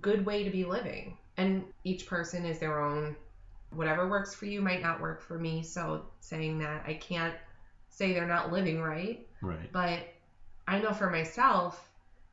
[0.01, 1.17] good way to be living.
[1.37, 3.17] And each person is their own
[3.71, 5.63] whatever works for you might not work for me.
[5.63, 7.35] So saying that I can't
[7.89, 10.01] say they're not living right, right, but
[10.67, 11.89] I know for myself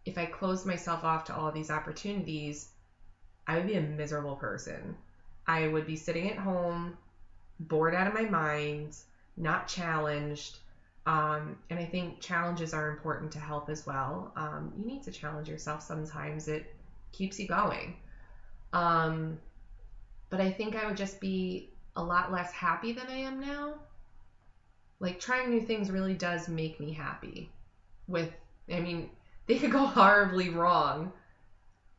[0.05, 2.69] if I closed myself off to all these opportunities,
[3.47, 4.95] I would be a miserable person.
[5.47, 6.97] I would be sitting at home,
[7.59, 8.95] bored out of my mind,
[9.37, 10.57] not challenged.
[11.05, 14.31] Um, and I think challenges are important to health as well.
[14.35, 16.73] Um, you need to challenge yourself sometimes, it
[17.11, 17.95] keeps you going.
[18.73, 19.39] Um,
[20.29, 23.75] but I think I would just be a lot less happy than I am now.
[24.99, 27.49] Like trying new things really does make me happy.
[28.07, 28.31] With,
[28.71, 29.09] I mean,
[29.47, 31.11] they could go horribly wrong,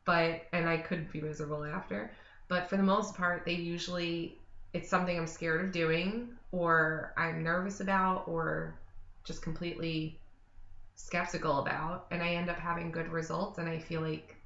[0.04, 2.12] but, and I could be miserable after.
[2.48, 4.38] But for the most part, they usually,
[4.72, 8.78] it's something I'm scared of doing, or I'm nervous about, or
[9.24, 10.18] just completely
[10.94, 12.06] skeptical about.
[12.10, 14.39] And I end up having good results, and I feel like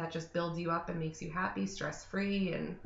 [0.00, 2.76] that just builds you up and makes you happy, stress free, and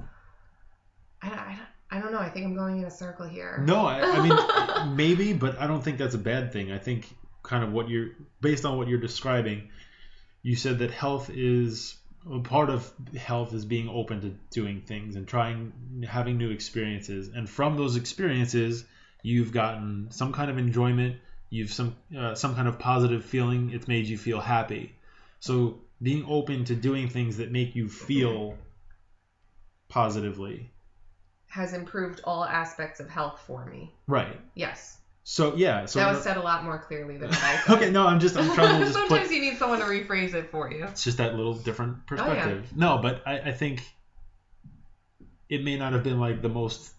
[1.23, 1.59] I, I,
[1.91, 2.19] I don't know.
[2.19, 3.63] I think I'm going in a circle here.
[3.67, 6.73] no, I, I mean maybe, but I don't think that's a bad thing.
[6.73, 7.09] I think
[7.43, 8.11] kind of what you're
[8.41, 9.71] based on what you're describing,
[10.43, 11.97] you said that health is
[12.31, 15.73] a part of health is being open to doing things and trying
[16.09, 18.85] having new experiences and from those experiences
[19.23, 21.17] you've gotten some kind of enjoyment
[21.51, 24.95] you've some uh, some kind of positive feeling it's made you feel happy
[25.41, 28.57] so being open to doing things that make you feel
[29.89, 30.71] positively
[31.49, 33.93] Has improved all aspects of health for me.
[34.07, 34.99] right Yes.
[35.27, 37.91] So yeah, so that was said a lot more clearly than I okay.
[37.91, 40.51] No, I'm just I'm trying to just put Sometimes you need someone to rephrase it
[40.51, 40.85] for you.
[40.85, 42.71] it's just that little different Oh, perspective.
[42.77, 43.83] No, but I, I think
[45.49, 46.93] it may not have been like the most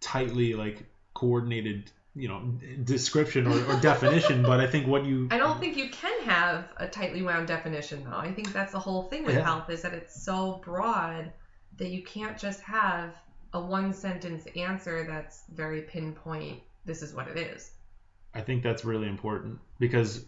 [0.00, 2.40] tightly like coordinated, you know,
[2.84, 6.64] description or, or definition, but I think what you I don't think you can have
[6.78, 8.16] a tightly wound definition though.
[8.16, 9.44] I think that's the whole thing with Yeah.
[9.44, 11.30] health is that it's so broad
[11.76, 13.14] that you can't just have
[13.52, 16.60] a one sentence answer that's very pinpoint.
[16.86, 17.70] This is what it is.
[18.34, 20.24] I think that's really important because,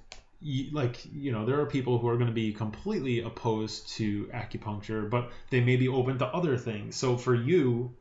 [0.72, 5.08] like, you know, there are people who are going to be completely opposed to acupuncture,
[5.08, 6.96] but they may be open to other things.
[6.96, 7.94] So for you,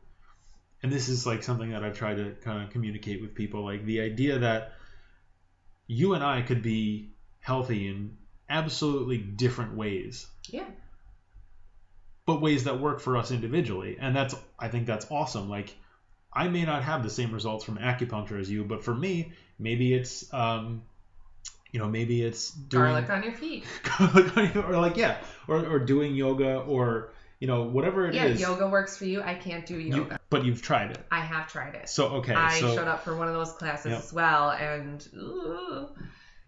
[0.82, 3.84] and this is like something that I've tried to kind of communicate with people, like
[3.84, 4.72] the idea that
[5.86, 7.10] you and I could be
[7.40, 8.16] healthy in
[8.48, 10.66] absolutely different ways, Yeah.
[12.26, 13.96] but ways that work for us individually.
[14.00, 15.48] And that's, I think that's awesome.
[15.48, 15.74] Like,
[16.32, 19.94] I may not have the same results from acupuncture as you, but for me, maybe
[19.94, 20.82] it's, um,
[21.72, 23.64] you know, maybe it's doing Garlic on your feet.
[24.00, 25.18] or like yeah,
[25.48, 28.40] or, or doing yoga or you know whatever it is.
[28.40, 29.22] yeah, yoga works for you.
[29.22, 30.18] I can't do you- yoga.
[30.30, 30.98] but you've tried it.
[31.10, 31.88] I have tried it.
[31.88, 33.98] So okay, I so showed up for one of those classes Yep.
[33.98, 35.88] as well, and ooh,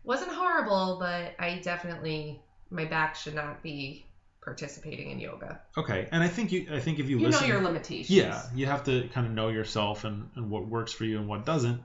[0.05, 4.07] wasn't horrible, but I definitely my back should not be
[4.43, 5.61] participating in yoga.
[5.77, 8.11] okay, and I think you, I think if you, You listen, know your limitations.
[8.11, 11.29] yeah, you have to kind of know yourself and and what works for you and
[11.29, 11.81] what doesn't.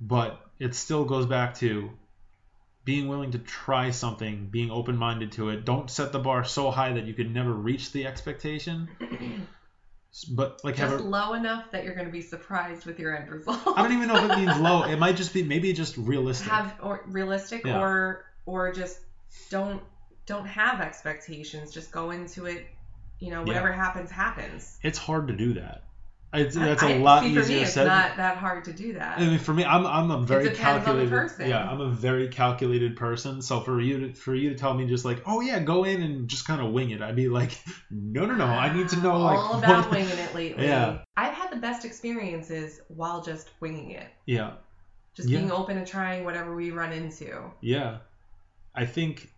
[0.00, 1.90] But it still goes back to
[2.86, 5.64] being willing to try something, being open minded to it.
[5.64, 8.88] Don't set the bar so high that you could never reach the expectation.
[10.32, 13.14] But like have Just a, low enough that you're going to be surprised with your
[13.14, 13.60] end result.
[13.76, 14.84] I don't even know if it means low.
[14.90, 16.48] It might just be maybe just realistic.
[16.48, 17.80] have or realistic Yeah.
[17.80, 18.98] or or just
[19.50, 19.82] don't
[20.24, 21.70] don't have expectations.
[21.72, 22.66] Just go into it.
[23.18, 23.46] You know, Yeah.
[23.48, 24.78] whatever happens, happens.
[24.82, 25.82] it's hard to do that.
[26.34, 27.86] It's, that's I- a lot see, easier for me, it's said.
[27.86, 29.18] not that hard to do that.
[29.18, 31.10] I mean, for me, I'm I'm a very depends on the calculated.
[31.10, 31.48] person.
[31.48, 33.40] Yeah, I'm a very calculated person.
[33.40, 36.02] So for you to for you to tell me just like, oh yeah, go in
[36.02, 37.58] and just kind of wing it, I'd be like,
[37.90, 38.44] no, no, no.
[38.44, 40.64] I need to know like all about what- winging it lately.
[40.66, 40.98] Yeah.
[41.16, 44.08] I've had the best experiences while just winging it.
[44.26, 44.54] Yeah,
[45.14, 45.38] Just Yeah.
[45.38, 47.40] being open to trying whatever we run into.
[47.62, 47.98] yeah.
[48.74, 49.32] I think,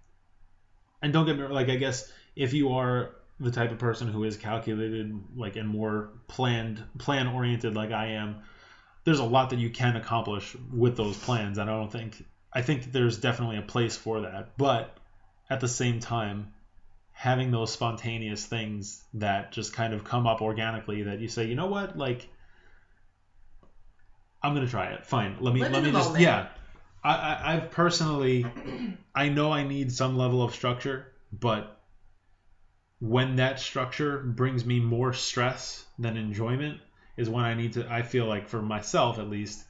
[1.00, 4.08] and don't get me wrong, like I guess if you are the type of person
[4.08, 8.42] who is calculated, like and more planned, plan oriented, like I am,
[9.04, 11.58] there's a lot that you can accomplish with those plans.
[11.58, 14.56] And I don't think I think there's definitely a place for that.
[14.56, 14.96] But
[15.48, 16.52] at the same time,
[17.12, 21.54] having those spontaneous things that just kind of come up organically that you say, you
[21.54, 22.28] know what, like
[24.42, 25.06] I'm gonna try it.
[25.06, 25.36] Fine.
[25.40, 26.22] Let me Live let me just moment.
[26.22, 26.48] yeah.
[27.04, 28.46] I, I I've personally
[29.14, 31.77] I know I need some level of structure, but
[33.00, 36.80] when that structure brings me more stress than enjoyment
[37.16, 39.64] is when I need to I feel like for myself at least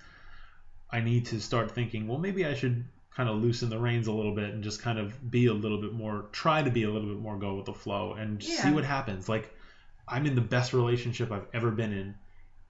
[0.91, 4.13] I need to start thinking, well maybe I should kind of loosen the reins a
[4.13, 6.91] little bit and just kind of be a little bit more try to be a
[6.91, 9.29] little bit more go with the flow and just see what happens.
[9.29, 9.53] Like
[10.07, 12.15] I'm in the best relationship I've ever been in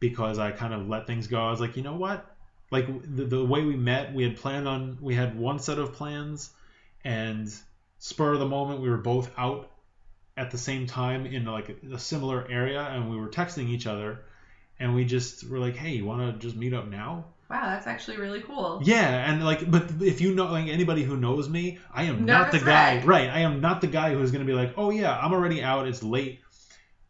[0.00, 1.40] because I kind of let things go.
[1.40, 2.34] I was like, you know what?
[2.70, 5.94] Like the, the way we met, we had planned on, we had one set of
[5.94, 6.50] plans,
[7.04, 7.50] and
[7.98, 9.70] spur of the moment, we were both out
[10.38, 13.86] at the same time in like a, a similar area, and we were texting each
[13.86, 14.20] other,
[14.78, 17.24] and we just were like, hey, you want to just meet up now?
[17.50, 18.80] Wow, that's actually really cool.
[18.84, 22.52] Yeah, and like, but if you know, like anybody who knows me, I am not
[22.52, 22.94] the Nervous guy.
[22.96, 23.06] wreck.
[23.06, 25.62] Right, I am not the guy who's going to be like, oh yeah, I'm already
[25.62, 25.88] out.
[25.88, 26.40] It's late,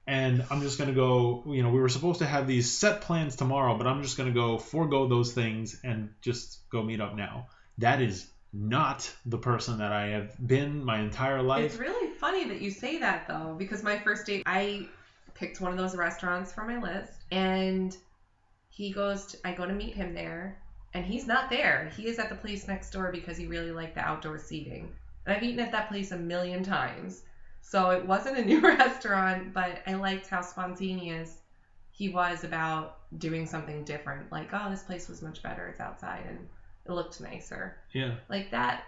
[0.06, 1.44] and I'm just going to go.
[1.46, 4.28] You know, we were supposed to have these set plans tomorrow, but I'm just going
[4.28, 7.48] to go forego those things and just go meet up now.
[7.78, 11.64] That is not the person that I have been my entire life.
[11.64, 14.88] It's really funny that you say that though, because my first date, I
[15.34, 17.96] picked one of those restaurants for my list, and
[18.68, 19.26] he goes.
[19.26, 20.58] To, I go to meet him there,
[20.94, 21.92] and he's not there.
[21.96, 24.92] He is at the place next door because he really liked the outdoor seating.
[25.26, 27.22] And I've eaten at that place a million times,
[27.60, 31.36] so it wasn't a new restaurant, but I liked how spontaneous
[31.90, 34.32] he was about doing something different.
[34.32, 35.66] Like, oh, this place was much better.
[35.66, 36.48] It's outside and
[36.88, 38.84] it looked nicer yeah, like that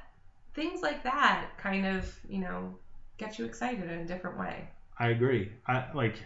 [0.54, 2.74] things like that kind of you know
[3.18, 5.50] get you excited in a different way I agree.
[5.66, 6.16] I like.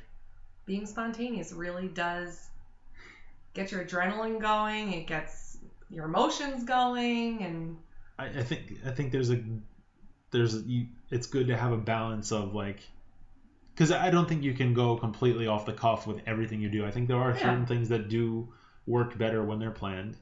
[0.66, 2.50] being spontaneous really does
[3.54, 5.58] get your adrenaline going it gets
[5.90, 7.76] your emotions going and
[8.18, 9.40] I, I think I think there's a
[10.30, 12.80] there's a, you, it's good to have a balance of like
[13.74, 16.84] because I don't think you can go completely off the cuff with everything you do.
[16.86, 17.42] I think there are Yeah.
[17.42, 18.52] certain things that do
[18.86, 20.16] work better when they're planned.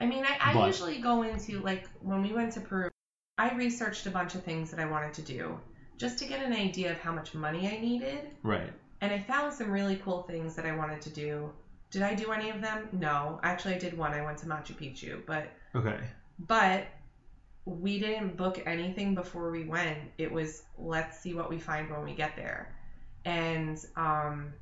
[0.00, 2.90] I mean i, I But- usually go into like when we went to peru
[3.38, 5.58] i researched a bunch of things that i wanted to do
[5.98, 8.72] just to get an idea of how much money i needed Right.
[9.00, 11.50] and I found some really cool things that I wanted to do
[11.90, 12.88] Did I do any of them?
[12.92, 13.38] No.
[13.42, 14.12] Actually, I did one.
[14.12, 15.44] I went to Machu Picchu, but
[15.74, 15.98] Okay.
[16.54, 16.86] but
[17.64, 19.98] we didn't book anything before we went.
[20.18, 22.74] It was let's see what we find when we get there.
[23.24, 24.52] And um,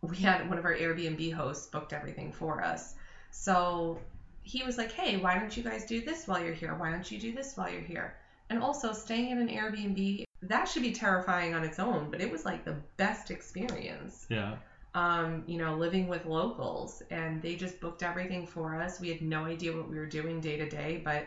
[0.00, 2.94] we had one of our Airbnb hosts booked everything for us.
[3.30, 3.98] So
[4.46, 6.74] he was like, hey, why don't you guys do this while you're here?
[6.76, 8.16] Why don't you do this while you're here?
[8.48, 12.30] And also, staying in an Airbnb, that should be terrifying on its own, but it
[12.30, 14.56] was like the best experience Yeah.
[14.94, 19.00] um, you know, living with locals, and they just booked everything for us.
[19.00, 21.26] We had no idea what we were doing day to day, but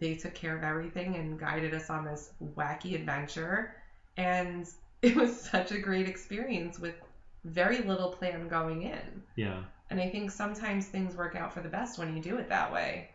[0.00, 3.74] they took care of everything and guided us on this wacky adventure.
[4.16, 4.68] And
[5.02, 6.96] it was such a great experience with
[7.44, 9.22] very little plan going in.
[9.36, 9.62] Yeah.
[9.90, 12.72] And I think sometimes things work out for the best when you do it that
[12.72, 13.08] way.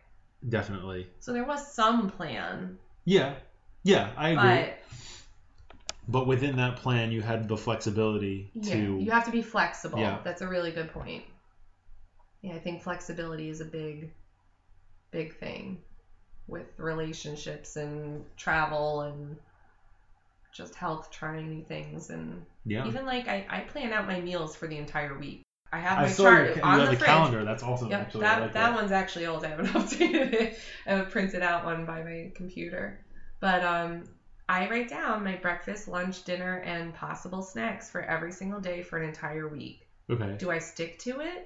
[0.48, 1.08] Definitely.
[1.20, 3.34] So there was some plan, Yeah.
[3.82, 4.72] Yeah, I agree.
[4.72, 4.78] but
[6.08, 8.98] But within that plan, you had the flexibility Yeah, to.
[8.98, 9.98] you have to be flexible.
[9.98, 10.18] Yeah.
[10.24, 11.24] That's a really good point.
[12.42, 14.12] Yeah, I think flexibility is a big,
[15.10, 15.82] big thing
[16.46, 19.36] with relationships and travel and
[20.52, 22.10] just health, trying new things.
[22.10, 22.86] And yeah.
[22.86, 25.42] even like, I, I plan out my meals for the entire week.
[25.74, 27.44] I have my saw chart your, you on the the calendar.
[27.44, 27.90] That's awesome.
[27.90, 28.20] Yep, actually.
[28.20, 29.44] that, I like that one's actually old.
[29.44, 30.54] I haven't updated it.
[30.86, 32.96] I have a printed out one by my computer.
[33.40, 34.04] But um,
[34.48, 38.96] I write down my breakfast, lunch, dinner, and possible snacks for every single day for
[38.96, 39.86] an entire week.
[40.10, 40.38] Okay.
[40.38, 41.44] Do I stick to it?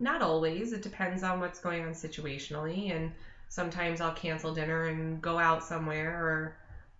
[0.00, 0.72] Not always.
[0.72, 2.90] It depends on what's going on situationally.
[2.94, 3.12] And
[3.48, 6.52] sometimes I'll cancel dinner and go out somewhere or,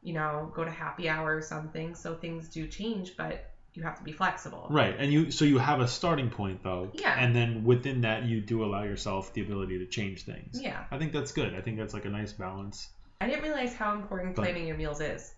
[0.03, 1.95] you know, go to happy hour or something.
[1.95, 3.41] So things do change, but
[3.75, 4.67] you have to be flexible.
[4.71, 6.91] Right, and you so you have a starting point though.
[6.95, 7.15] Yeah.
[7.19, 10.61] And then within that, you do allow yourself the ability to change things.
[10.61, 10.85] Yeah.
[10.91, 11.55] I think that's good.
[11.55, 12.89] I think that's like a nice balance.
[13.21, 15.35] I didn't realize how important But- planning your meals is.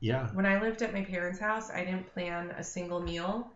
[0.00, 0.28] Yeah.
[0.32, 3.50] When I lived at my parents' house, I didn't plan a single meal.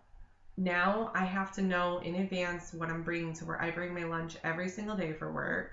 [0.56, 3.60] Now I have to know in advance what I'm bringing to work.
[3.60, 5.72] I bring my lunch every single day for work.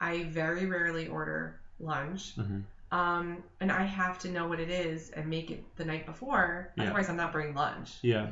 [0.00, 2.34] I very rarely order lunch.
[2.34, 2.60] hmm
[2.90, 6.72] Um, and I have to know what it is and make it the night before.
[6.76, 6.84] Yeah.
[6.84, 7.94] Otherwise, I'm not bringing lunch.
[8.02, 8.28] Yeah.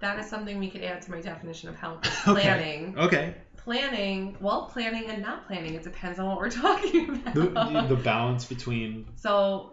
[0.00, 2.40] That is something we could add to my definition of health is Okay.
[2.42, 2.96] planning.
[2.98, 3.34] Okay.
[3.56, 5.74] Planning, well, planning and not planning.
[5.74, 7.88] It depends on what we're talking The, about.
[7.88, 9.72] the balance between So,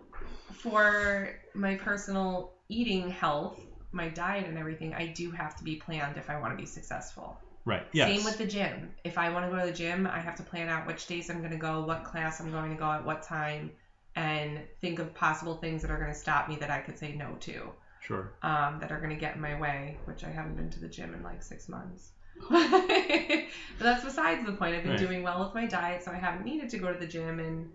[0.52, 3.60] for my personal eating health,
[3.92, 6.66] my diet and everything, I do have to be planned if I want to be
[6.66, 7.38] successful.
[7.66, 7.84] right.
[7.94, 8.10] Yes.
[8.16, 8.90] Same with the gym.
[9.04, 11.30] If I want to go to the gym, I have to plan out which days
[11.30, 13.72] I'm going to go, what class I'm going to go at what time,
[14.16, 17.14] and think of possible things that are going to stop me that I could say
[17.16, 18.32] no to, Sure.
[18.44, 20.88] um, that are going to get in my way, which I haven't been to the
[20.88, 22.12] gym in like six months.
[22.50, 23.48] but
[23.80, 24.76] that's besides the point.
[24.76, 25.00] I've been Right.
[25.00, 27.40] doing well with my diet, so I haven't needed to go to the gym.
[27.40, 27.70] And,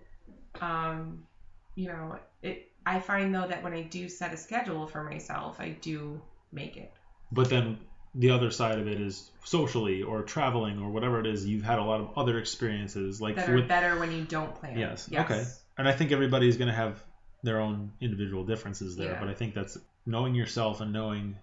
[0.60, 1.22] um,
[1.74, 2.66] you know, it.
[2.86, 6.20] I find though that when I do set a schedule for myself, I do
[6.52, 6.90] make it.
[7.30, 7.78] But then
[8.14, 11.46] the other side of it is socially or traveling or whatever it is.
[11.46, 14.54] You've had a lot of other experiences, like That are with, better when you don't
[14.54, 14.78] plan.
[14.78, 15.30] Yes, Yes.
[15.30, 15.44] okay.
[15.80, 17.02] And I think everybody's going to have
[17.42, 19.12] their own individual differences there.
[19.12, 19.20] Yeah.
[19.20, 21.36] But I think that's knowing yourself and knowing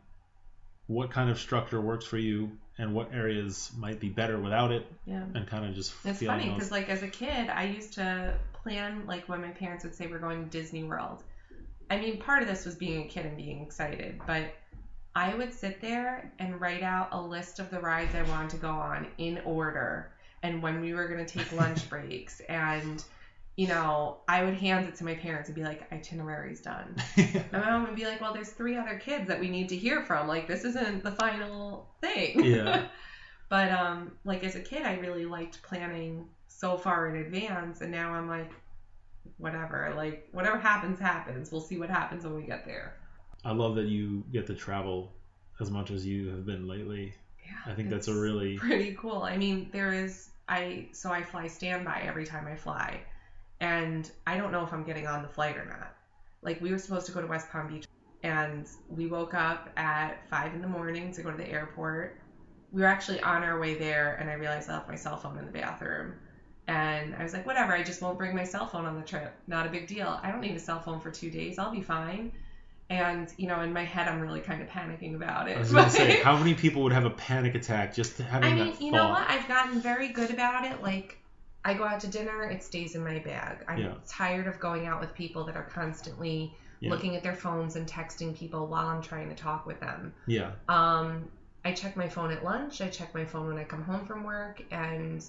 [0.85, 4.85] what kind of structure works for you and what areas might be better without it,
[5.05, 5.23] Yeah.
[5.33, 9.07] and kind of just It's funny because, like, as a kid, I used to plan,
[9.07, 11.23] like, when my parents would say we're going to Disney World.
[11.89, 14.53] I mean, part of this was being a kid and being excited, but
[15.15, 18.57] I would sit there and write out a list of the rides I wanted to
[18.57, 20.11] go on in order
[20.43, 22.39] and when we were going to take lunch breaks.
[22.41, 23.03] And,
[23.58, 26.95] you know, I would hand it to my parents and be like, itinerary's done.
[27.18, 29.76] And my mom would be like, well, there's three other kids that we need to
[29.76, 30.28] hear from.
[30.28, 32.45] Like, this isn't the final thing.
[32.45, 32.86] Yeah.
[33.49, 37.82] but, um, like, as a kid, I really liked planning so far in advance.
[37.82, 38.51] And now I'm like,
[39.39, 39.91] whatever.
[39.97, 41.51] Like, whatever happens, happens.
[41.51, 42.93] We'll see what happens when we get there.
[43.43, 45.14] I love that you get to travel
[45.60, 47.16] as much as you have been lately.
[47.43, 47.72] Yeah.
[47.72, 49.24] I think that's a really pretty cool.
[49.24, 53.01] I mean, there is, I, so I fly standby every time I fly.
[53.60, 55.95] And I don't know if I'm getting on the flight or not.
[56.41, 57.86] Like, we were supposed to go to West Palm Beach
[58.24, 62.20] and we woke up at five in the morning to go to the airport.
[62.72, 65.38] We were actually on our way there, and I realized I left my cell phone
[65.38, 66.14] in the bathroom.
[66.68, 69.34] And I was like, whatever, I just won't bring my cell phone on the trip.
[69.47, 70.20] Not a big deal.
[70.22, 71.58] I don't need a cell phone for two days.
[71.58, 72.34] I'll be fine.
[72.89, 75.55] And, you know, in my head, I'm really kind of panicking about it.
[75.55, 78.49] I was gonna say, how many people would have a panic attack just having that
[78.49, 78.62] phone?
[78.62, 79.30] I mean, that you know what?
[79.30, 80.82] I've gotten very good about it.
[80.82, 81.18] Like,
[81.68, 83.57] I go out to dinner, it stays in my bag.
[83.68, 83.93] I'm Yeah.
[84.07, 86.91] tired of going out with people that are constantly Yeah.
[86.91, 90.13] looking at their phones and texting people while I'm trying to talk with them.
[90.28, 91.30] Yeah, Um,
[91.65, 92.80] I check my phone at lunch.
[92.80, 95.22] I check my phone when I come home from work, and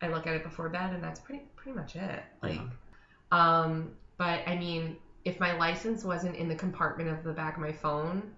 [0.00, 2.22] I look at it before bed, and that's pretty pretty much it.
[2.40, 2.68] Like, Yeah.
[3.32, 7.62] um, but I mean, if my license wasn't in the compartment of the back of
[7.62, 8.32] my phone,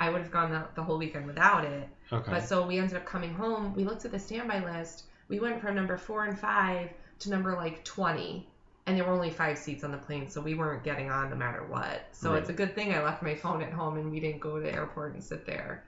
[0.00, 1.88] I would have gone the, the whole weekend without it.
[2.12, 2.30] Okay.
[2.30, 3.72] But so we ended up coming home.
[3.74, 5.04] We looked at the standby list.
[5.28, 8.46] We went from number four and five to number like 20.
[8.86, 11.36] And there were only five seats on the plane, so we weren't getting on no
[11.36, 12.06] matter what.
[12.12, 12.38] So Right.
[12.40, 14.60] it's a good thing I left my phone at home and we didn't go to
[14.62, 15.84] the airport and sit there.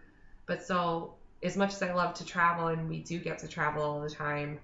[0.47, 3.83] But so, as much as I love to travel and we do get to travel
[3.83, 4.59] all the time,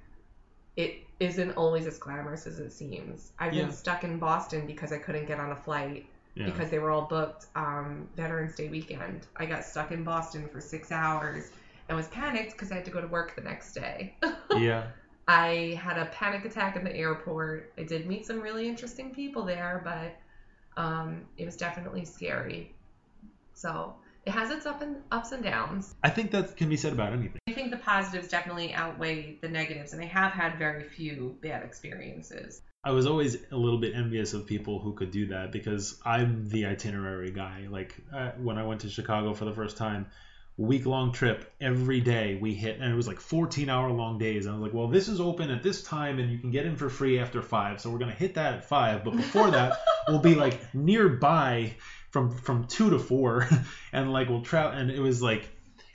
[0.77, 3.33] it isn't always as glamorous as it seems.
[3.39, 3.65] I've Yeah.
[3.65, 6.47] been stuck in Boston because I couldn't get on a flight yeah.
[6.47, 9.27] because they were all booked um, Veterans Day weekend.
[9.37, 11.51] I got stuck in Boston for six hours
[11.89, 14.17] and was panicked because I had to go to work the next day.
[14.57, 14.87] yeah.
[15.29, 17.73] I had a panic attack in the airport.
[17.79, 22.75] I did meet some really interesting people there, but um, it was definitely scary.
[23.55, 25.95] So it has its up and ups and downs.
[26.03, 27.39] I think that can be said about anything.
[27.49, 31.63] I think the positives definitely outweigh the negatives, and I have had very few bad
[31.63, 32.63] experiences.
[32.85, 36.49] I was always a little bit envious of people who could do that because I'm
[36.49, 37.69] the itinerary guy.
[37.71, 40.07] Like uh, when I went to Chicago for the first time,
[40.57, 44.47] week long trip every day we hit, and it was like 14 hour long days.
[44.47, 46.67] And I was like, well, this is open at this time, and you can get
[46.67, 49.05] in for free after five, so we're gonna hit that at five.
[49.05, 49.79] But before that,
[50.09, 51.75] we'll be like nearby
[52.11, 53.49] from from two to four,
[53.93, 54.79] and like we'll travel.
[54.79, 55.49] And it was like,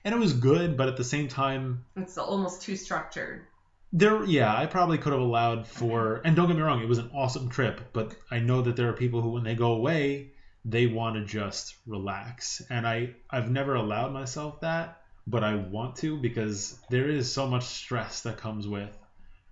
[0.03, 3.45] and it was good, but at the same time, It's almost too structured.
[3.93, 6.97] there yeah i probably could have allowed for and don't get me wrong it was
[6.97, 10.29] an awesome trip but i know that there are people who when they go away
[10.70, 15.95] they want to just relax and i i've never allowed myself that but i want
[15.95, 18.95] to because there is so much stress that comes with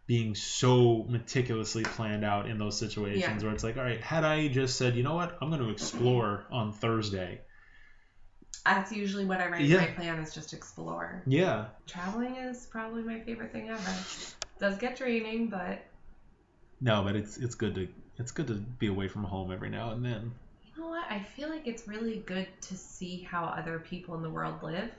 [0.07, 3.43] being so meticulously planned out in those situations Yeah.
[3.43, 5.69] where it's like all right had i just said you know what i'm going to
[5.69, 7.39] explore on thursday
[8.65, 9.79] That's usually what I write Yeah.
[9.81, 11.23] my plan is just explore.
[11.27, 13.93] yeah Traveling is probably my favorite thing ever.
[14.59, 15.79] Does get draining, but
[16.81, 17.87] no but it's it's good to
[18.17, 20.31] it's good to be away from home every now and then
[20.75, 21.05] you know what?
[21.09, 24.91] I feel like it's really good to see how other people in the world live.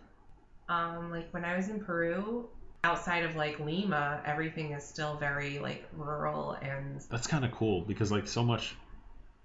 [0.68, 2.48] Um, like when I was in Peru,
[2.84, 7.82] outside of like Lima, everything is still very like rural and That's kind of cool
[7.82, 8.74] because like so much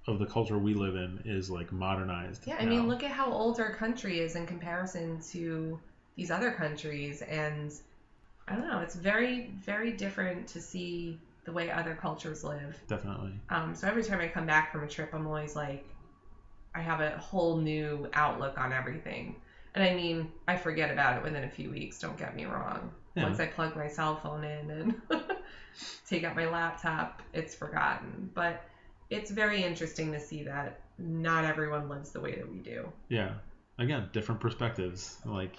[0.07, 2.47] of the culture we live in is like modernized.
[2.47, 2.55] yeah.
[2.59, 2.69] I now.
[2.69, 5.79] mean, look at how old our country is in comparison to
[6.15, 7.71] these other countries, and
[8.47, 8.79] I don't know.
[8.79, 12.77] It's very very different to see the way other cultures live.
[12.87, 13.33] definitely.
[13.49, 15.83] Um, so every time I come back from a trip, I'm always like,
[16.73, 19.35] I have a whole new outlook on everything.
[19.75, 22.91] And I mean, I forget about it within a few weeks, don't get me wrong.
[23.15, 23.23] Yeah.
[23.23, 25.01] Once I plug my cell phone in and
[26.07, 28.29] take out my laptop, it's forgotten.
[28.33, 28.63] But
[29.09, 32.91] it's very interesting to see that not everyone lives the way that we do.
[33.09, 33.33] Yeah.
[33.77, 35.57] Again, different perspectives, like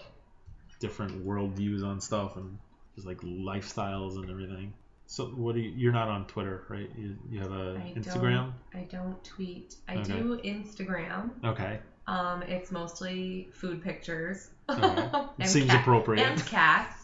[0.80, 2.58] different worldviews on stuff, and
[2.94, 4.72] just like lifestyles and everything.
[5.12, 5.70] So, what do you?
[5.76, 6.88] You're not on Twitter, right?
[6.96, 8.54] You, you have a I Instagram.
[8.72, 9.74] Don't, I don't tweet.
[9.86, 10.04] I Okay.
[10.14, 11.30] do Instagram.
[11.44, 11.80] Okay.
[12.06, 14.48] Um, it's mostly food pictures.
[14.70, 15.08] Okay.
[15.38, 16.26] and Seems cat- appropriate.
[16.26, 16.96] and cats.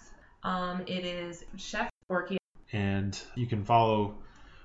[0.43, 2.39] Um, it is Chef Orky.
[2.73, 4.15] and you can follow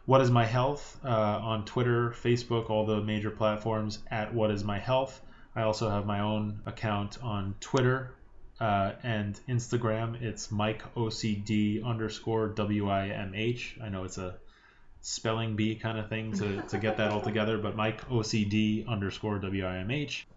[0.05, 4.63] what is my health uh, on twitter facebook all the major platforms at what is
[4.63, 5.21] my health
[5.55, 8.13] i also have my own account on twitter
[8.59, 14.35] uh, and instagram it's mike ocd underscore w-i-m-h i know it's a
[15.01, 19.37] spelling bee kind of thing to, to get that all together but mike ocd underscore
[19.39, 20.27] w-i-m-h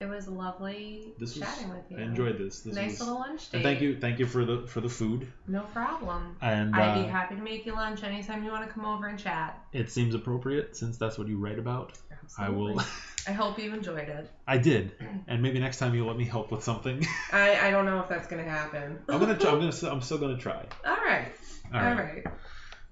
[0.00, 1.98] It was lovely this was chatting with you.
[1.98, 3.58] i enjoyed this this nice was little lunch date.
[3.58, 6.36] and thank you thank you for the for the food No problem.
[6.40, 9.08] and I'd be uh, happy to make you lunch anytime you want to come over
[9.08, 9.58] and chat.
[9.72, 12.56] it seems appropriate since that's what you write about Absolutely.
[12.56, 12.84] I will.
[13.26, 14.30] I hope you enjoyed it.
[14.46, 14.92] I did,
[15.28, 17.06] and maybe next time you'll let me help with something.
[17.32, 18.98] I, I don't know if that's gonna happen.
[19.08, 19.50] I'm gonna try.
[19.50, 19.92] I'm gonna.
[19.92, 20.64] I'm still gonna try.
[20.86, 21.32] All right.
[21.72, 21.90] All right.
[21.90, 22.24] All right.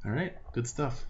[0.06, 0.32] All right.
[0.54, 1.04] Good stuff.